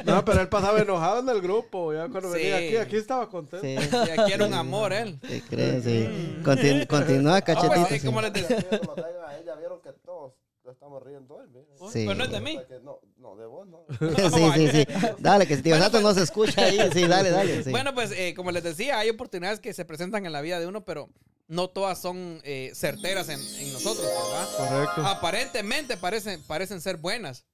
[0.05, 1.93] No, pero él pasaba enojado en el grupo.
[1.93, 2.39] Ya cuando Sí.
[2.39, 3.65] venía aquí, aquí estaba contento.
[3.65, 5.19] Sí, Y aquí era un amor él.
[5.28, 5.84] ¿qué crees?
[5.84, 6.38] Sí.
[6.43, 7.88] Continu- continúa, Ah, pues, cachetito.
[7.95, 8.06] eh, sí.
[8.06, 11.47] como les traigan a ella, vieron que todos lo estamos riendo hoy.
[11.49, 11.65] mira.
[11.91, 12.06] Sí.
[12.08, 12.60] Pero no es de mí.
[12.84, 13.86] No, no, de vos no.
[13.99, 14.86] sí, sí, sí.
[15.19, 16.80] Dale, que si tío Santos no se escucha ahí.
[16.93, 17.63] Sí, dale, dale.
[17.63, 17.71] sí.
[17.71, 20.67] Bueno, pues eh, como les decía, hay oportunidades que se presentan en la vida de
[20.67, 21.10] uno, pero
[21.49, 24.47] no todas son eh, certeras en, en nosotros, ¿verdad?
[24.58, 25.06] Correcto.
[25.06, 27.45] Aparentemente parecen, parecen ser buenas.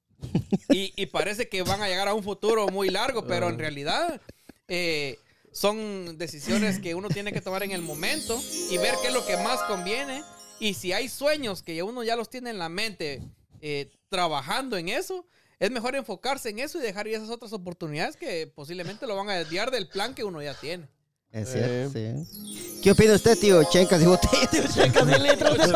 [0.70, 4.22] Y, y parece que van a llegar a un futuro muy largo, pero en realidad
[4.68, 5.18] eh,
[5.52, 9.26] son decisiones que uno tiene que tomar en el momento y ver qué es lo
[9.26, 10.24] que más conviene.
[10.60, 13.22] Y si hay sueños que uno ya los tiene en la mente
[13.62, 15.26] eh, trabajando en eso,
[15.60, 19.36] es mejor enfocarse en eso y dejar esas otras oportunidades que posiblemente lo van a
[19.36, 20.88] desviar del plan que uno ya tiene.
[21.32, 22.80] Es cierto, sí.
[22.82, 23.64] ¿Qué opina usted, tío?
[23.66, 24.74] Chencas y botellas.
[24.74, 25.58] Chencas y litros.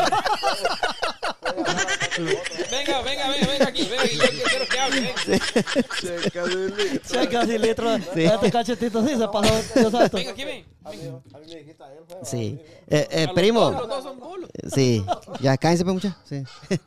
[2.16, 5.14] Venga, venga, venga, venga aquí, venga, yo quiero que hable.
[5.26, 5.92] venga.
[6.00, 7.00] Checa de litro.
[7.10, 8.00] Chencas y litros.
[8.14, 10.16] Este cachetito sí se pasó, Dios santo.
[10.16, 10.73] Venga aquí, ven.
[10.84, 10.96] A mí,
[11.34, 12.58] a mí me dijiste a él, fue, Sí.
[12.60, 13.60] a Eh, eh, primo.
[13.70, 14.50] dos, Los dos son bulos.
[14.74, 15.02] Sí.
[15.40, 16.16] Ya cállense, pues, mucha.
[16.24, 16.42] Sí.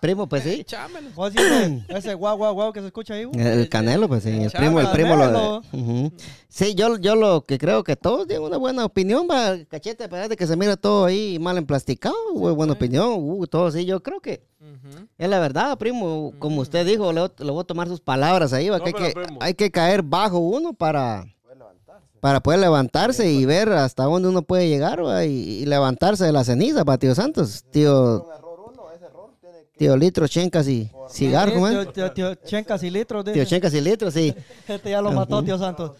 [0.00, 0.62] primo, pues sí.
[0.64, 1.08] Chámelo.
[1.30, 3.24] Dices, ese guau, guau, guau que se escucha ahí.
[3.24, 3.40] güey.
[3.46, 4.30] El canelo, pues sí.
[4.30, 5.62] El primo, el primo lo.
[6.48, 10.36] Sí, yo, yo lo que creo que todos tienen una buena opinión, va, cachete, de
[10.36, 14.20] que se mira todo ahí mal emplasticado, güey, buena opinión, uh, todo sí, yo creo
[14.20, 14.42] que
[15.18, 18.68] es la verdad, primo, como usted dijo, le, le voy a tomar sus palabras ahí,
[18.70, 19.38] va, No, que, hay que primo.
[19.42, 21.26] hay que caer bajo uno para.
[22.20, 25.30] Para poder levantarse y ver hasta dónde uno puede llegar, va, y,
[25.62, 28.26] y levantarse de la ceniza, para tío Santos, tío,
[29.76, 31.92] tío Litro, Chencas y cigarro, ¿cómo tío- es?
[31.92, 33.24] tío- tío Chencas y litros.
[33.24, 33.44] Tío.
[33.44, 34.34] Chencas y Litro, sí.
[34.68, 35.94] Este ya lo mató, Dios santo.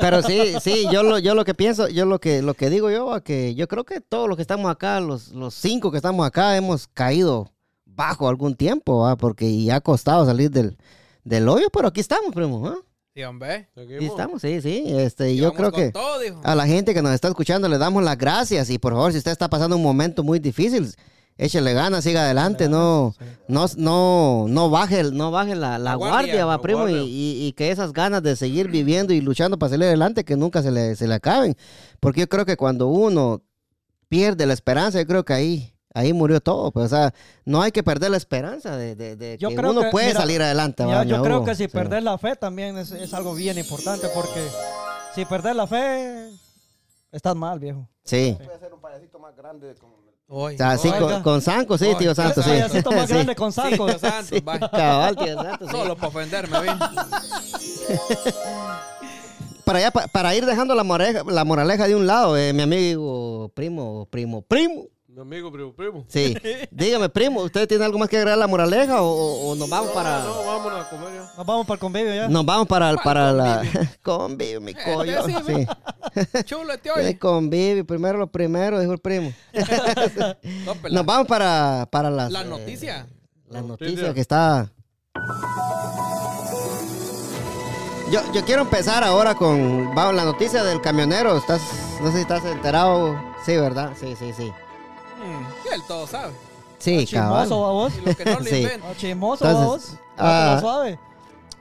[0.00, 2.90] Pero sí, sí, yo lo, yo lo que pienso, yo lo que, lo que digo
[2.90, 5.96] yo, a que yo creo que todos los que estamos acá, los, los cinco que
[5.98, 7.48] estamos acá, hemos caído
[7.86, 9.16] bajo algún tiempo, ¿va?
[9.16, 10.76] porque ya ha costado salir del,
[11.24, 12.76] del hoyo, pero aquí estamos, primo, ¿ah?
[13.14, 13.68] Sí, hombre.
[13.76, 14.84] Aquí estamos, sí, sí.
[14.86, 17.76] Este, y Y yo creo que todo, a la gente que nos está escuchando le
[17.76, 20.90] damos las gracias y por favor, si usted está pasando un momento muy difícil,
[21.36, 23.14] échele ganas, siga adelante, no,
[23.48, 26.88] no, no, no baje, el- no baje la, la La guardia, guardia, va, la primo,
[26.88, 27.02] y, guardia.
[27.02, 30.62] y- y que esas ganas de seguir viviendo y luchando para salir adelante, que nunca
[30.62, 31.54] se le, se le acaben.
[32.00, 33.42] Porque yo creo que cuando uno
[34.08, 36.70] pierde la esperanza, yo creo que ahí, ahí murió todo.
[36.72, 37.12] Pues, o sea,
[37.44, 40.08] no hay que perder la esperanza de, de- de Yo que creo uno que, puede
[40.08, 40.84] mira, salir adelante.
[40.84, 41.46] Va, yo creo Hugo.
[41.46, 41.68] que si Sí.
[41.68, 44.46] perder la fe también es, es algo bien importante porque
[45.14, 46.28] si perder la fe,
[47.10, 47.88] estás mal, viejo.
[48.04, 48.36] Sí.
[48.44, 50.02] Puede ser un payasito más grande como el-
[50.34, 50.54] Hoy.
[50.54, 52.50] O sea, sí, con, con Sanco, sí, tío Santos, sí.
[52.52, 53.12] Payasito más Sí.
[53.14, 53.86] grande con Sí, Sanco.
[54.70, 55.76] Cabal, tío Santos, sí.
[55.76, 56.78] Solo para ofenderme, ¿ven?
[59.64, 62.62] para, allá, pa- para ir dejando la moraleja, la moraleja de un lado, eh, mi
[62.62, 64.86] amigo, primo, primo, primo.
[65.14, 66.04] Mi amigo, primo, primo.
[66.08, 66.34] Sí.
[66.70, 69.90] Dígame, primo, ¿usted tiene algo más que agregar a la moraleja o, o- nos vamos
[69.92, 70.20] para...
[70.24, 71.32] No, vámonos a comer ya.
[71.36, 72.28] Nos vamos para el convivio ya.
[72.28, 73.62] Nos vamos para, ¿Cuál para la...
[74.02, 74.60] convivio?
[74.62, 75.22] Mi collo.
[75.26, 75.34] sí,
[76.14, 76.44] Sí.
[76.44, 77.18] Chulo, te El oye.
[77.18, 79.32] convivio, primero lo primero, dijo el primo.
[80.64, 82.32] No, pues, Nos vamos para, para las...
[82.32, 83.06] la eh, noticia.
[83.48, 84.14] La La noticia noticia.
[84.14, 84.72] que está...
[88.10, 91.36] Yo, yo quiero empezar ahora con vamos, la noticia del camionero.
[91.36, 91.60] Estás,
[92.00, 93.14] no sé si estás enterado.
[93.44, 93.92] Sí, ¿verdad?
[93.98, 94.50] Sí, sí, sí.
[95.22, 96.32] Mm, y él todo sabe.
[96.78, 97.06] Sí.
[97.06, 97.92] Chismoso, babos.
[98.04, 98.66] Y lo que no lo Sí.
[98.98, 99.90] Chismoso, Entonces, babos.
[100.18, 100.98] ah, Ah, suave.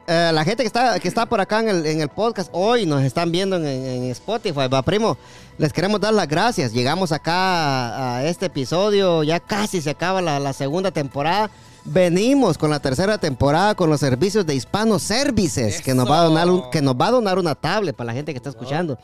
[0.08, 2.86] eh, la gente que está, que está por acá en el, en el podcast hoy
[2.86, 5.18] nos están viendo en, en Spotify, va primo.
[5.58, 6.74] Les queremos dar las gracias.
[6.74, 11.52] Llegamos acá a, a este episodio, ya casi se acaba la, la segunda temporada.
[11.84, 16.24] Venimos con la tercera temporada con los servicios de Hispano Services, que nos, va a
[16.26, 18.98] donar un- que nos va a donar una tablet para la gente que está escuchando.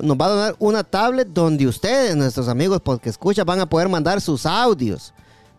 [0.00, 3.88] Nos va a donar una tablet donde ustedes, nuestros amigos porque escuchan, van a poder
[3.88, 5.12] mandar sus audios.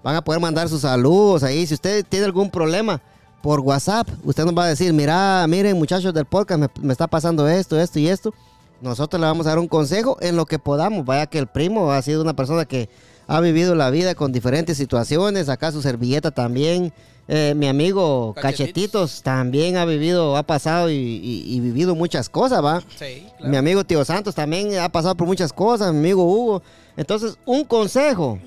[0.04, 1.66] Van a poder mandar sus saludos ahí.
[1.68, 3.02] Si usted tiene algún problema
[3.42, 7.08] por WhatsApp, usted nos va a decir, mira, miren muchachos del podcast, me, me está
[7.08, 8.34] pasando esto, esto y esto.
[8.82, 11.06] Nosotros le vamos a dar un consejo en lo que podamos.
[11.06, 12.90] Vaya que el primo ha sido una persona que
[13.36, 15.50] ha vivido la vida con diferentes situaciones.
[15.50, 16.94] Acá su servilleta también.
[17.28, 18.42] Eh, mi amigo Cachetitos.
[18.68, 22.82] Cachetitos también ha vivido, ha pasado y, y- y vivido muchas cosas, ¿va?
[23.00, 26.62] Sí, Mi amigo Tío Santos también ha pasado por muchas cosas, mi amigo Hugo.
[26.98, 28.40] Entonces, un consejo,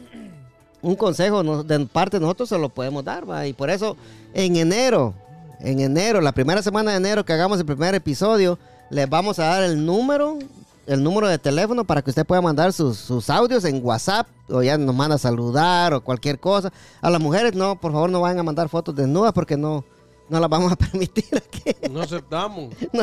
[0.82, 3.46] un consejo de parte de nosotros se lo podemos dar, ¿va?
[3.46, 3.96] Y por eso,
[4.34, 5.14] en enero,
[5.60, 8.58] en enero, la primera semana de enero que hagamos el primer episodio,
[8.90, 10.38] les vamos a dar el número,
[10.86, 14.62] el número de teléfono para que usted pueda mandar sus, sus audios en WhatsApp o
[14.62, 16.72] ya nos manda a saludar o cualquier cosa.
[17.00, 19.84] A las mujeres, no, por favor, no vayan a mandar fotos desnudas porque no,
[20.28, 21.76] no las vamos a permitir aquí.
[21.90, 22.74] No aceptamos.
[22.92, 23.02] No,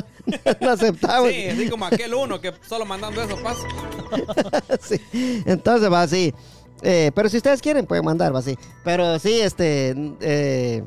[0.62, 1.30] no aceptamos.
[1.30, 3.68] Sí, así como aquel uno que solo mandando eso pasa.
[4.82, 5.00] Sí.
[5.46, 6.34] Entonces va así.
[6.82, 8.58] Eh, pero si ustedes quieren, pueden mandar, va así.
[8.84, 9.94] Pero sí, este.
[10.22, 10.84] eh,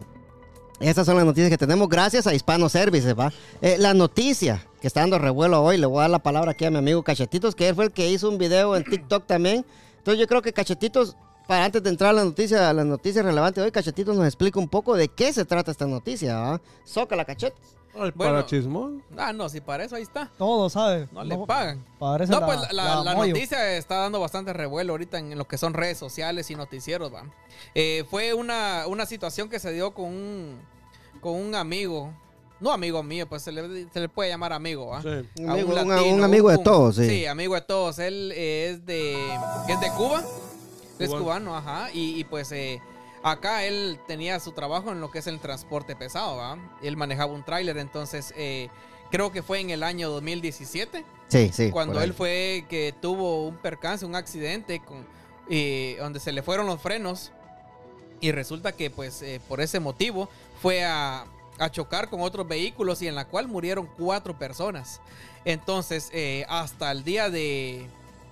[0.80, 3.32] estas son las noticias que tenemos gracias a Hispano Services, ¿va?
[3.62, 6.64] Eh, la noticia que está dando revuelo hoy, le voy a dar la palabra aquí
[6.64, 9.64] a mi amigo Cachetitos, que él fue el que hizo un video en TikTok también.
[9.98, 13.22] Entonces yo creo que Cachetitos, para antes de entrar a la noticia, a la noticia
[13.22, 16.60] relevante de hoy, Cachetitos nos explica un poco de qué se trata esta noticia, ¿va?
[16.84, 17.76] Soca la cachetes.
[17.98, 18.32] Ay, Bueno.
[18.35, 19.02] para chismón.
[19.16, 20.30] Ah, no, si para eso ahí está.
[20.38, 21.11] Todo, ¿sabes?
[21.12, 21.85] No, le pagan.
[21.98, 23.32] Parece No, la, pues la, la la Moyo.
[23.35, 27.24] noticia está dando bastante revuelo ahorita en lo que son redes sociales y noticieros, va.
[27.74, 30.61] Eh, fue una, una situación que se dio con un,
[31.20, 32.12] con un amigo,
[32.61, 35.02] no amigo mío, pues se le, se le puede llamar amigo, ¿va?
[35.02, 35.09] Sí.
[35.40, 37.09] Un A amigo, un- latino, un amigo de todos, sí.
[37.09, 37.98] Sí, amigo de todos.
[37.98, 39.14] Él eh, es de
[39.68, 40.22] es de Cuba.
[40.98, 41.24] Es Cubano.
[41.24, 41.90] cubano, ajá.
[41.92, 42.80] Y, y, pues eh,
[43.30, 46.56] acá él tenía su trabajo en lo que es el transporte pesado, ¿va?
[46.82, 48.68] Él manejaba un tráiler, entonces eh,
[49.10, 51.70] creo que fue en el año 2017 Sí, sí.
[51.70, 55.04] cuando él fue que tuvo un percance, un accidente con
[55.48, 57.32] eh, donde se le fueron los frenos
[58.20, 60.28] y resulta que pues eh, por ese motivo
[60.62, 61.24] fue a,
[61.58, 65.00] a chocar con otros vehículos y en la cual murieron cuatro personas.
[65.44, 67.86] Entonces eh, hasta el día de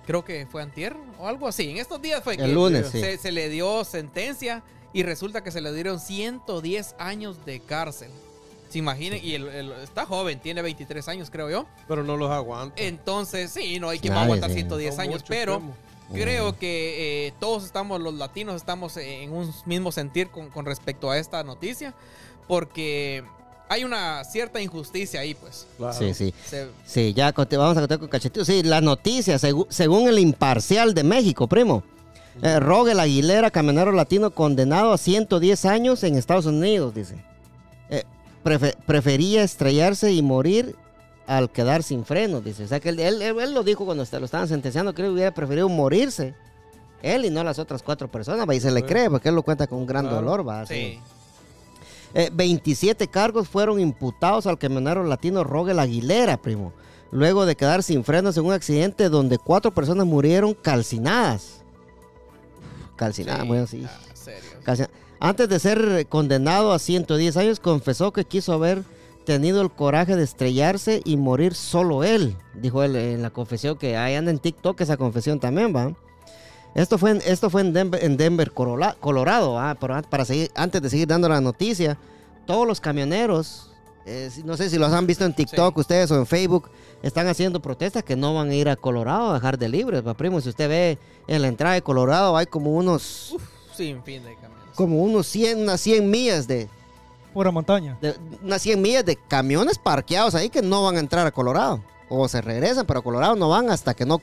[0.05, 1.69] creo que fue antier o algo así.
[1.69, 2.99] En estos días fue que El lunes, sí.
[3.01, 4.63] se, se le dio sentencia
[4.95, 8.09] y resulta que se le dieron 110 años de cárcel.
[8.69, 11.65] Se imaginen, y el- el- está joven, tiene 23 años creo yo.
[11.87, 12.81] Pero no los aguanta.
[12.81, 14.55] Entonces, sí, no hay quien Nadie, va a aguantar sí.
[14.55, 15.61] 110 Son años, pero
[16.13, 21.11] creo que eh, todos estamos, los latinos, estamos en un mismo sentir con, con respecto
[21.11, 21.93] a esta noticia,
[22.47, 23.23] porque
[23.67, 25.67] hay una cierta injusticia ahí, pues.
[25.77, 25.93] Claro.
[25.97, 26.33] Sí, sí.
[26.45, 28.47] Se- Sí, ya vamos a contar con Cachetitos.
[28.47, 31.83] Sí, la noticia, según el imparcial de México, primo.
[32.41, 37.15] Eh, Rogel Aguilera, camionero latino, condenado a 110 años en Estados Unidos, dice.
[37.89, 38.03] Eh,
[38.43, 40.75] prefe- prefería estrellarse y morir
[41.27, 42.65] al quedar sin frenos, dice.
[42.65, 45.33] O sea que él, él- él- él lo dijo cuando lo estaban sentenciando, que hubiera
[45.33, 46.35] preferido morirse.
[47.01, 49.43] Él y no las otras cuatro personas, va, y se le cree, porque él lo
[49.43, 50.65] cuenta con un gran dolor, va.
[50.65, 50.99] sí.
[52.17, 56.71] Eh, 27 cargos fueron imputados al camionero latino Rogel Aguilera, primo.
[57.11, 61.61] Luego de quedar sin frenos en un accidente donde cuatro personas murieron calcinadas.
[62.95, 63.47] Calcinadas, Sí.
[63.47, 63.83] bueno, sí.
[63.85, 64.49] Ah, serio.
[64.63, 68.83] Calcina- Antes de ser condenado a 110 años, confesó que quiso haber
[69.25, 72.35] tenido el coraje de estrellarse y morir solo él.
[72.53, 75.93] Dijo él en la confesión que ahí anda en TikTok esa confesión también, va.
[76.75, 79.57] Esto fue en, esto fue en Denver, en Denver, Colorado.
[79.57, 81.97] ah, pero para seguir, antes de seguir dando la noticia,
[82.45, 83.71] todos los camioneros,
[84.05, 85.81] eh, no sé si los han visto en TikTok Sí.
[85.81, 86.69] ustedes o en Facebook,
[87.01, 90.05] están haciendo protestas que no van a ir a Colorado a dejar de libres.
[90.05, 93.35] va, primo, si usted ve en la entrada de Colorado hay como unos,
[93.75, 94.75] Sin fin de camiones.
[94.75, 96.69] como unos 100, unas 100 millas de,
[97.33, 97.97] Pura montaña.
[98.01, 101.81] de- unas 100 millas de camiones parqueados ahí que no van a entrar a Colorado.
[102.07, 104.21] O se regresan, pero a Colorado no van hasta que no,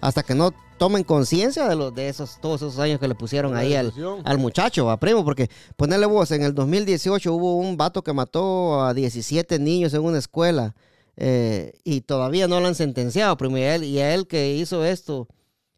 [0.00, 3.54] hasta que no tomen conciencia de los de esos, todos esos años que le pusieron
[3.54, 3.92] ahí al,
[4.24, 8.82] al muchacho, va primo, porque ponerle voz, en el 2018 hubo un vato que mató
[8.82, 10.74] a 17 niños en una escuela
[11.16, 14.54] eh, y todavía no lo han sentenciado, primo, y a él, y a él que
[14.54, 15.28] hizo esto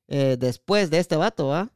[0.06, 1.68] eh, después de este vato,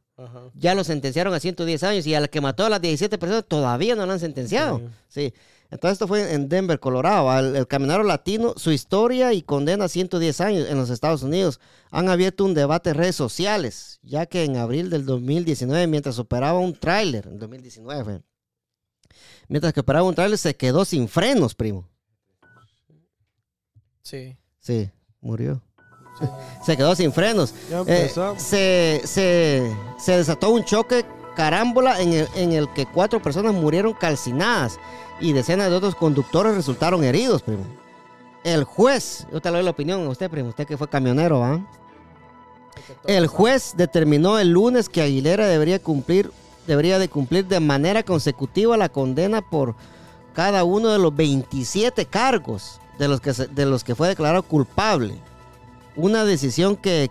[0.53, 3.45] ya lo sentenciaron a 110 años y a la que mató a las 17 personas
[3.45, 4.81] todavía no lo han sentenciado.
[5.09, 5.33] Sí.
[5.69, 7.37] Entonces esto fue en Denver, Colorado.
[7.39, 11.59] El, el caminero latino, su historia y condena a 110 años en los Estados Unidos
[11.91, 16.59] han abierto un debate en redes sociales, ya que en abril del 2019, mientras operaba
[16.59, 18.21] un tráiler, en 2019, fue,
[19.49, 21.87] Mientras que operaba un trailer se quedó sin frenos, primo.
[24.01, 24.37] Sí.
[24.59, 24.89] Sí,
[25.21, 25.61] murió.
[26.65, 27.53] Se quedó sin frenos.
[27.69, 29.01] Ya Eh, se-
[29.99, 31.05] se desató un choque
[31.37, 34.79] carámbola en el, en el que cuatro personas murieron calcinadas
[35.19, 37.63] y decenas de otros conductores resultaron heridos, primo.
[38.43, 41.59] El juez, yo te doy la opinión a usted, primo, usted que fue camionero, ¿va?
[43.05, 46.31] El juez determinó el lunes que Aguilera debería cumplir,
[46.65, 49.75] debería de cumplir de manera consecutiva la condena por
[50.33, 55.19] cada uno de los 27 cargos de los que, de los que fue declarado culpable.
[55.95, 57.03] Una decisión que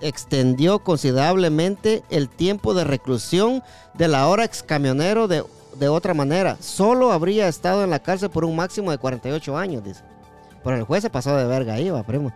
[0.00, 3.62] extendió considerablemente el tiempo de reclusión
[3.94, 5.44] del ahora ex camionero de,
[5.78, 6.56] de otra manera.
[6.60, 10.02] Solo habría estado en la cárcel por un máximo de 48 años, dice.
[10.64, 12.32] Pero el juez se pasó de verga ahí, va, primo.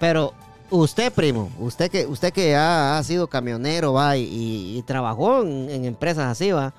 [0.00, 0.32] Pero
[0.70, 5.42] usted, primo, usted que, usted que ha, ha sido camionero, va, y, y- y trabajó
[5.42, 6.72] en, en empresas así, va.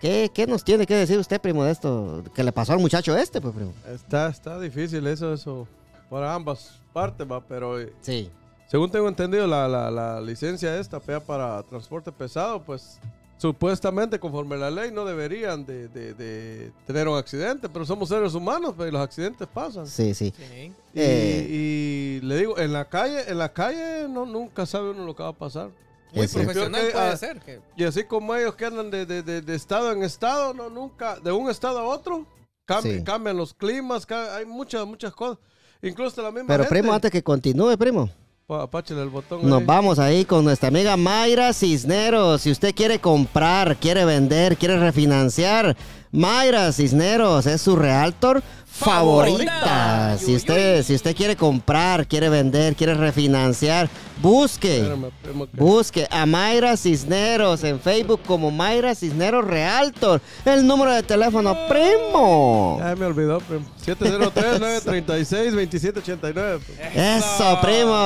[0.00, 3.16] ¿Qué, ¿Qué nos tiene que decir usted, primo, de esto que le pasó al muchacho
[3.16, 3.72] este, pues, primo?
[3.92, 5.66] Está, está difícil eso, eso.
[6.08, 8.30] Para ambas partes, va, pero Sí.
[8.68, 13.00] Según tengo entendido, la, la, la licencia esta pea para transporte pesado, pues
[13.38, 18.34] supuestamente conforme la ley no deberían de, de- de tener un accidente, pero somos seres
[18.34, 19.86] humanos pues, y los accidentes pasan.
[19.86, 20.32] Sí, sí.
[20.36, 20.72] Sí.
[20.92, 21.46] Y, Eh.
[21.48, 25.22] y le digo, en la calle, en la calle no, nunca sabe uno lo que
[25.22, 25.70] va a pasar.
[26.12, 26.44] Muy Sí, sí.
[26.44, 27.40] profesional que, puede ah, ser.
[27.40, 30.68] Que, Y así como ellos que andan de, de- de- de estado en estado, no
[30.70, 32.26] nunca, de un estado a otro,
[32.66, 33.04] cambi- Sí.
[33.04, 35.38] cambian los climas, hay muchas, muchas cosas.
[35.80, 36.74] Incluso la misma Pero, gente.
[36.80, 38.10] primo, antes que continúe, primo.
[38.50, 39.46] Apáchale el botón.
[39.46, 42.40] Nos vamos ahí con nuestra amiga Mayra Cisneros.
[42.40, 45.76] Si usted quiere comprar, quiere vender, quiere refinanciar,
[46.12, 49.52] Mayra Cisneros es su realtor favorita.
[49.60, 50.16] Favorita.
[50.18, 53.88] Si usted, si usted quiere comprar, quiere vender, quiere refinanciar,
[54.22, 54.84] busque.
[55.52, 60.20] Busque a Mayra Cisneros en Facebook como Mayra Cisneros Realtor.
[60.44, 62.78] El número de teléfono, primo.
[62.80, 63.64] Ya me olvidó, primo.
[63.84, 66.60] 703-936-2789.
[66.60, 66.82] primo.
[66.94, 67.96] Eso, primo.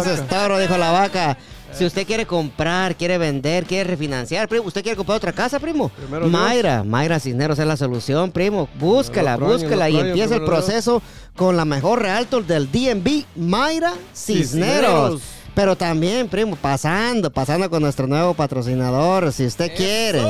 [0.00, 1.36] Eso es toro, dijo la vaca.
[1.72, 5.88] Si usted quiere comprar, quiere vender, quiere refinanciar, primo, ¿usted quiere comprar otra casa, primo?
[5.90, 6.32] Primero Dios.
[6.32, 8.68] Mayra, Mayra Cisneros es la solución, primo.
[8.78, 10.50] Primero Brian, búsquela y empieza el Dios.
[10.50, 11.02] proceso
[11.36, 14.50] con la mejor realtor del DNB, Mayra Cisneros.
[14.50, 15.22] Cisneros.
[15.54, 19.74] Pero también, primo, pasando, pasando con nuestro nuevo patrocinador, si usted Eso.
[19.76, 20.22] quiere.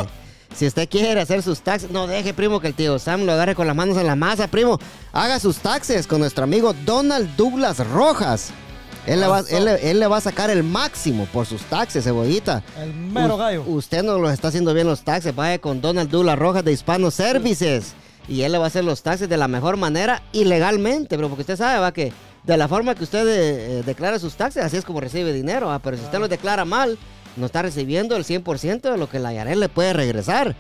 [0.55, 3.55] Si usted quiere hacer sus taxes, no deje, primo, que el tío Sam lo agarre
[3.55, 4.79] con las manos en la masa, primo.
[5.13, 8.51] Haga sus taxes con nuestro amigo Donald Douglas Rojas.
[9.07, 12.05] Él le, va, él, le- él le va a sacar el máximo por sus taxes,
[12.05, 12.63] cebollita.
[12.81, 13.63] El mero U- gallo.
[13.67, 15.35] Usted no lo está haciendo bien los taxes.
[15.35, 17.95] Vaya con Donald Douglas Rojas de Hispano Services.
[18.29, 21.29] Y él le va a hacer los taxes de la mejor manera y legalmente, pero
[21.29, 22.13] porque usted sabe, va, que
[22.45, 25.67] de la forma que usted eh, declara sus taxes, así es como recibe dinero.
[25.69, 26.97] va, Pero si usted los declara mal,
[27.37, 30.55] no está recibiendo el 100% de lo que la IARES le puede regresar.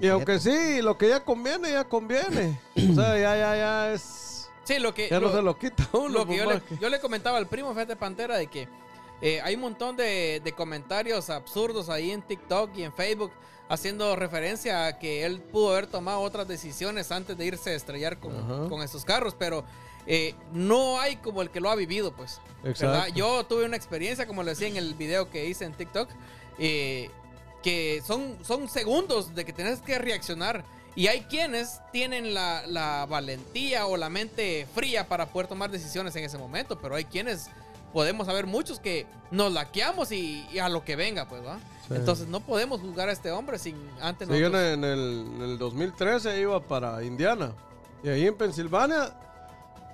[0.00, 2.58] Y aunque sí, lo que ya conviene, ya conviene.
[2.90, 4.23] O sea, ya, ya, ya es.
[4.64, 5.08] Sí, lo que.
[5.08, 6.08] Ya no lo- se lo quita uno.
[6.08, 8.68] lo que por yo le, yo le comentaba al primo Fete Pantera de que
[9.20, 13.30] eh, hay un montón de, de comentarios absurdos ahí en TikTok y en Facebook
[13.68, 18.18] haciendo referencia a que él pudo haber tomado otras decisiones antes de irse a estrellar
[18.18, 18.68] con, Ajá.
[18.68, 19.64] con esos carros, pero
[20.06, 22.40] eh, no hay como el que lo ha vivido, pues.
[22.62, 23.14] Exacto.
[23.14, 26.10] Yo tuve una experiencia, como lo decía en el video que hice en TikTok,
[26.58, 27.08] eh,
[27.62, 30.62] que son, son segundos de que tenés que reaccionar.
[30.96, 36.14] Y hay quienes tienen la, la valentía o la mente fría para poder tomar decisiones
[36.16, 37.48] en ese momento, pero hay quienes
[37.92, 41.58] podemos saber muchos que nos laqueamos y, y a lo que venga, pues, ¿va?
[41.88, 41.94] Sí.
[41.96, 44.84] Entonces no podemos juzgar a este hombre sin antes Sí, yo en nosotros- el, en
[44.84, 47.52] el- en el 2013 iba para Indiana.
[48.02, 49.12] Y ahí en Pensilvania,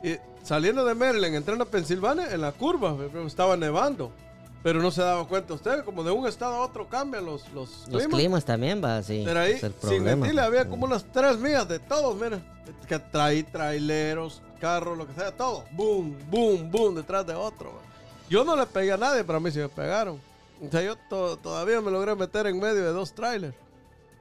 [0.02, 4.12] y saliendo de Maryland, entrando a Pensilvania, en la curva, estaba nevando.
[4.62, 7.70] Pero no se daba cuenta usted, como de un estado a otro cambian los, los,
[7.88, 8.06] Los climas.
[8.08, 9.22] climas también va así.
[9.24, 12.40] Pero ahí, sin mentirle, había como unas tres millas de todos, mira.
[12.86, 15.64] Que traí traileros, carros, lo que sea, todo.
[15.72, 17.70] Boom, boom, boom, detrás de otro.
[17.72, 17.80] man.
[18.28, 20.20] Yo no le pegué a nadie, pero a mí sí me pegaron.
[20.66, 23.54] O sea, yo to- todavía me logré meter en medio de dos trailers.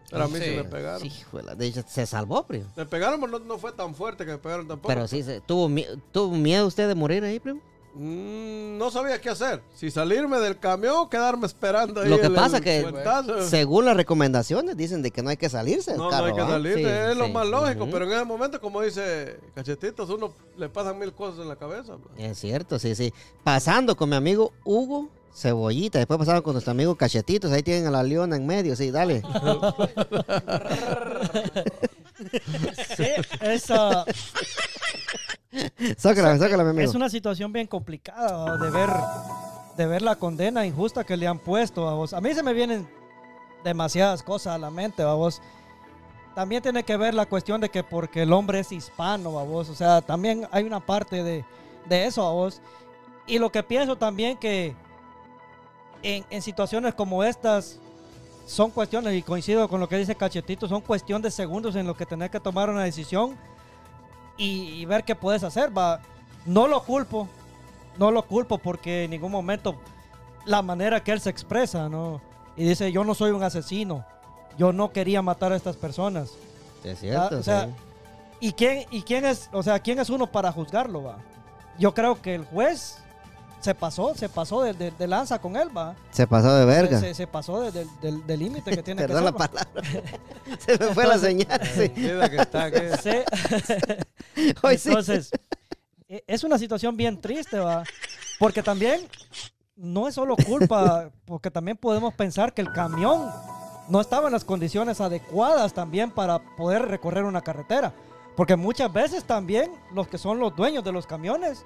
[0.10, 0.56] Pero a mí sí, Sí.
[0.56, 1.02] me pegaron.
[1.02, 1.24] Sí,
[1.58, 2.66] de hecho, se salvó, primo.
[2.76, 4.88] Me pegaron, pero no, no fue tan fuerte que me pegaron tampoco.
[4.88, 7.60] Pero sí, se- ¿tuvo, mi- ¿tuvo miedo usted de morir ahí, primo?
[8.02, 9.62] Mm, no sabía qué hacer.
[9.76, 13.46] Si salirme del camión o quedarme esperando ahí Lo que el- pasa el que, cuentazo.
[13.46, 16.22] según las recomendaciones, dicen de que no hay que salirse del No, carro.
[16.22, 16.48] no hay que ¿va?
[16.50, 20.70] salir, Sí, es lo más lógico, pero en ese momento, como dice Cachetitos, uno le
[20.70, 21.98] pasan mil cosas en la cabeza.
[21.98, 22.14] pues.
[22.32, 23.14] Es cierto, sí, sí.
[23.44, 27.92] Pasando con mi amigo Hugo Cebollita, después pasaron con nuestro amigo Cachetitos, ahí tienen a
[27.92, 29.24] la leona en medio, sí, dale.
[32.98, 33.06] Sí,
[33.42, 34.04] esa
[35.98, 36.90] Sácala, sácala, mi amigo.
[36.90, 38.90] es una situación bien complicada de ver,
[39.78, 42.14] de ver la condena injusta que le han puesto a vos.
[42.14, 42.88] A mí se me vienen
[43.64, 45.42] demasiadas cosas a la mente, a vos.
[46.36, 49.70] También tiene que ver la cuestión de que porque el hombre es hispano, a vos.
[49.70, 51.46] O sea, también hay una parte de,
[51.88, 52.62] de eso a vos.
[53.26, 54.76] Y lo que pienso también que
[56.04, 57.80] en, en situaciones como estas
[58.46, 61.96] son cuestiones, y coincido con lo que dice Cachetito, son cuestión de segundos en los
[61.96, 63.38] que tenés que tomar una decisión
[64.40, 65.78] y, y ver qué puedes hacer.
[65.78, 66.00] Va.
[66.46, 67.28] No lo culpo,
[68.00, 69.76] no lo culpo porque en ningún momento
[70.46, 72.22] la manera que él se expresa, ¿no?
[72.58, 74.04] Y dice, yo no soy un asesino,
[74.58, 76.32] yo no quería matar a estas personas.
[76.84, 77.72] Es cierto, Ah, o sea, sí.
[78.42, 81.18] ¿Y quién, y quién es, o sea, quién es uno para juzgarlo, va?
[81.78, 82.98] Yo creo que el juez
[83.60, 85.96] se pasó, se pasó de, de- de lanza con él, va.
[86.12, 87.00] Se pasó de verga.
[87.00, 89.32] Se, se pasó de- de- del- límite que tiene que Perdón ser.
[89.34, 89.82] la palabra.
[90.60, 91.90] Se me fue la señal, sí.
[91.90, 94.54] Que está, que- Sí.
[94.64, 94.90] Hoy sí.
[94.90, 95.32] Entonces,
[96.08, 97.84] e- es una situación bien triste, va.
[98.40, 99.08] Porque también
[99.76, 103.30] no es solo culpa, porque también podemos pensar que el camión
[103.90, 107.94] no estaba en las condiciones adecuadas también para poder recorrer una carretera.
[108.36, 111.66] Porque muchas veces también los que son los dueños de los camiones,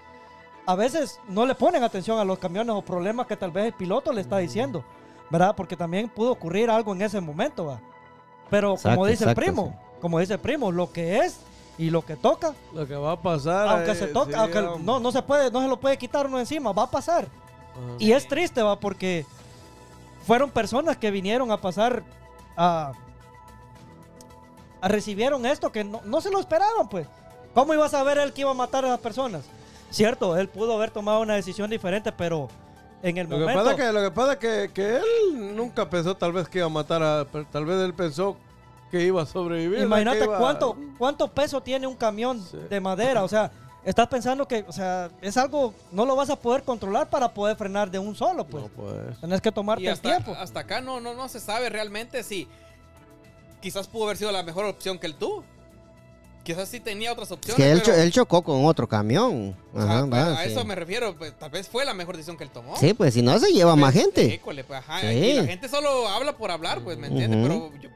[0.66, 3.74] a veces no le ponen atención a los camiones o problemas que tal vez el
[3.74, 4.84] piloto le está diciendo,
[5.30, 5.56] ¿verdad?
[5.56, 7.82] Porque también pudo ocurrir algo en ese momento, va.
[8.50, 11.40] Pero Exacto, como dice exacto, el primo, como dice el primo, lo que es
[11.78, 13.68] y lo que toca, lo que va a pasar.
[13.68, 16.28] aunque eh, se toca, sí, aunque no, no se puede, no se lo puede quitar
[16.28, 17.26] uno encima, va a pasar.
[17.26, 17.96] Ajá.
[18.00, 19.26] Y es triste, va, porque
[20.26, 22.04] fueron personas que vinieron a pasar
[22.56, 22.94] a,
[24.80, 27.08] a recibieron esto que no, no se lo esperaban, pues.
[27.54, 29.44] ¿Cómo iba a saber él que iba a matar a esas personas?
[29.94, 32.50] Cierto, él pudo haber tomado una decisión diferente, pero
[33.04, 33.64] en el Lo que, momento...
[33.64, 36.68] pasa que, lo que pasa es que, que él nunca pensó tal vez que iba
[36.68, 37.26] a matar a...
[37.32, 38.36] pero Tal vez él pensó
[38.90, 39.80] que iba a sobrevivir.
[39.80, 42.58] Imagínate iba- cuánto, cuánto peso tiene un camión Sí.
[42.70, 43.24] de madera.
[43.24, 43.52] O sea,
[43.84, 47.56] estás pensando que, o sea, es algo, no lo vas a poder controlar para poder
[47.56, 48.64] frenar de un solo, pues.
[48.64, 49.20] No, pues.
[49.20, 50.34] Tenés que tomarte Y el hasta, tiempo.
[50.40, 52.48] hasta acá no, no, no se sabe realmente si
[53.62, 55.44] quizás pudo haber sido la mejor opción que él tuvo.
[56.44, 57.56] Quizás sí tenía otras Es opciones.
[57.64, 59.56] que él, cho- pero, él chocó con otro camión.
[59.74, 60.52] Ajá, va, a sí.
[60.52, 61.16] eso me refiero.
[61.18, 62.76] pues, tal vez fue la mejor decisión que él tomó.
[62.78, 64.26] Sí, pues si no se lleva más gente.
[64.26, 65.08] Híjole, pues, ajá, Sí.
[65.08, 67.40] Y la gente solo habla por hablar, pues, ¿me entiendes?
[67.48, 67.90] Pero yo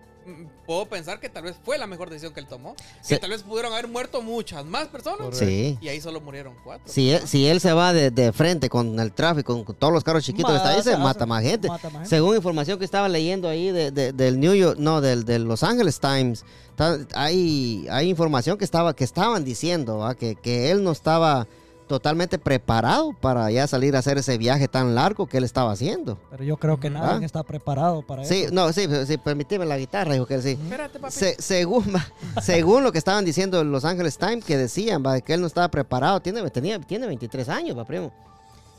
[0.66, 2.76] puedo pensar que tal vez fue la mejor decisión que él tomó.
[3.02, 3.16] Sí.
[3.16, 5.38] Que tal vez pudieron haber muerto muchas más personas.
[5.38, 5.78] Sí.
[5.82, 6.92] Y ahí solo murieron cuatro.
[6.92, 10.04] Si él, si él se va de, de frente con el tráfico, con todos los
[10.04, 11.68] carros chiquitos que está ahí, se Mata- mata más gente.
[11.68, 12.10] mata más gente.
[12.10, 15.64] Según información que estaba leyendo ahí de, de- del New York, no, del, del Los
[15.64, 20.16] Angeles Times, está- hay, hay información que estaba que estaban diciendo ¿va?
[20.16, 21.48] que, que él no estaba
[21.88, 26.18] totalmente preparado para ya salir a hacer ese viaje tan largo que él estaba haciendo.
[26.30, 27.26] Pero yo creo que nadie Ah.
[27.26, 28.54] está preparado para Sí, eso.
[28.54, 30.52] no, sí, sí, permíteme la guitarra, dijo que él sí.
[30.62, 31.14] Espérate, papi.
[31.14, 31.86] Se- según,
[32.42, 35.20] según lo que estaban diciendo en Los Angeles Times, que decían ¿va?
[35.22, 38.12] que él no estaba preparado, tiene, tenía, tiene 23 años, va, primo.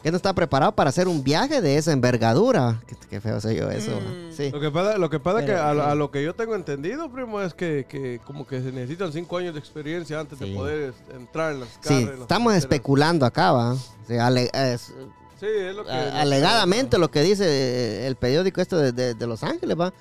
[0.03, 2.81] Que él no estaba preparado para hacer un viaje de esa envergadura.
[2.87, 3.93] Qué, qué feo soy yo eso.
[3.97, 4.01] ¿va?
[4.01, 4.33] Mm.
[4.33, 4.51] Sí.
[4.53, 5.91] Lo que pasa, lo que pasa es que a, lo- sí.
[5.91, 9.37] a lo que yo tengo entendido, primo, es que, que como que se necesitan cinco
[9.39, 10.51] años de experiencia antes Sí.
[10.51, 12.11] de poder entrar en las Sí, carreras.
[12.13, 13.73] las estamos especulando acá, va.
[13.73, 14.93] O sea, ale- es-
[15.41, 15.91] Sí, es lo que...
[15.91, 19.93] a- alegadamente lo que dice eh, el periódico esto de, de- de Los Ángeles, va.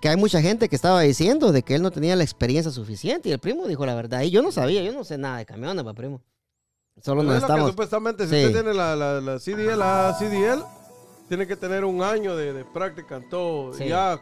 [0.00, 3.28] Que hay mucha gente que estaba diciendo de que él no tenía la experiencia suficiente.
[3.28, 4.20] Y el primo dijo la verdad.
[4.22, 6.20] Y yo no sabía, yo no sé nada de camiones, va, primo.
[7.02, 8.46] Solo es que supuestamente, si Sí.
[8.46, 10.64] usted tiene la, la, la CDL, la CDL,
[11.28, 13.74] tiene que tener un año de, de práctica en todo.
[13.74, 13.86] Sí.
[13.88, 14.20] Ya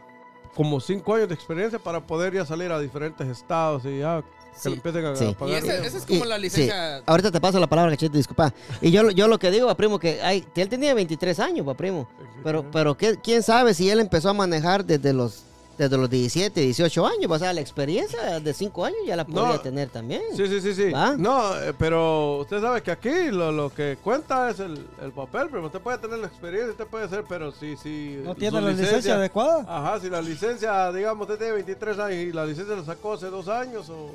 [0.55, 4.59] como cinco años de experiencia para poder ya salir a diferentes estados y ya que
[4.59, 4.73] Sí.
[4.73, 5.25] empiecen a, Sí.
[5.25, 5.63] a Y pagar.
[5.63, 5.83] bien.
[5.83, 6.41] esa es como Y- la sí.
[6.41, 6.97] licencia.
[7.05, 8.53] Ahorita te paso la palabra, cachete, disculpa.
[8.81, 11.73] Y yo, yo lo que digo, va, primo, que hay, él tenía 23 años, va,
[11.75, 12.07] primo.
[12.43, 15.43] Pero, pero ¿qué- quién sabe si él empezó a manejar desde los,
[15.77, 17.31] desde los 17, 18 años.
[17.31, 19.33] O sea, la experiencia de 5 años ya la No.
[19.33, 20.21] podría tener también.
[20.35, 20.91] Sí, sí, sí, sí.
[20.91, 21.15] ¿Va?
[21.17, 25.47] No, eh, pero usted sabe que aquí lo, lo que cuenta es el, el papel,
[25.49, 28.21] pero usted puede tener la experiencia, usted puede ser, pero sí, sí.
[28.23, 29.65] ¿No tiene la licencia adecuada?
[29.67, 33.27] Ajá, si la licencia, digamos, usted tiene 23 años y la licencia la sacó hace
[33.31, 34.11] dos años o,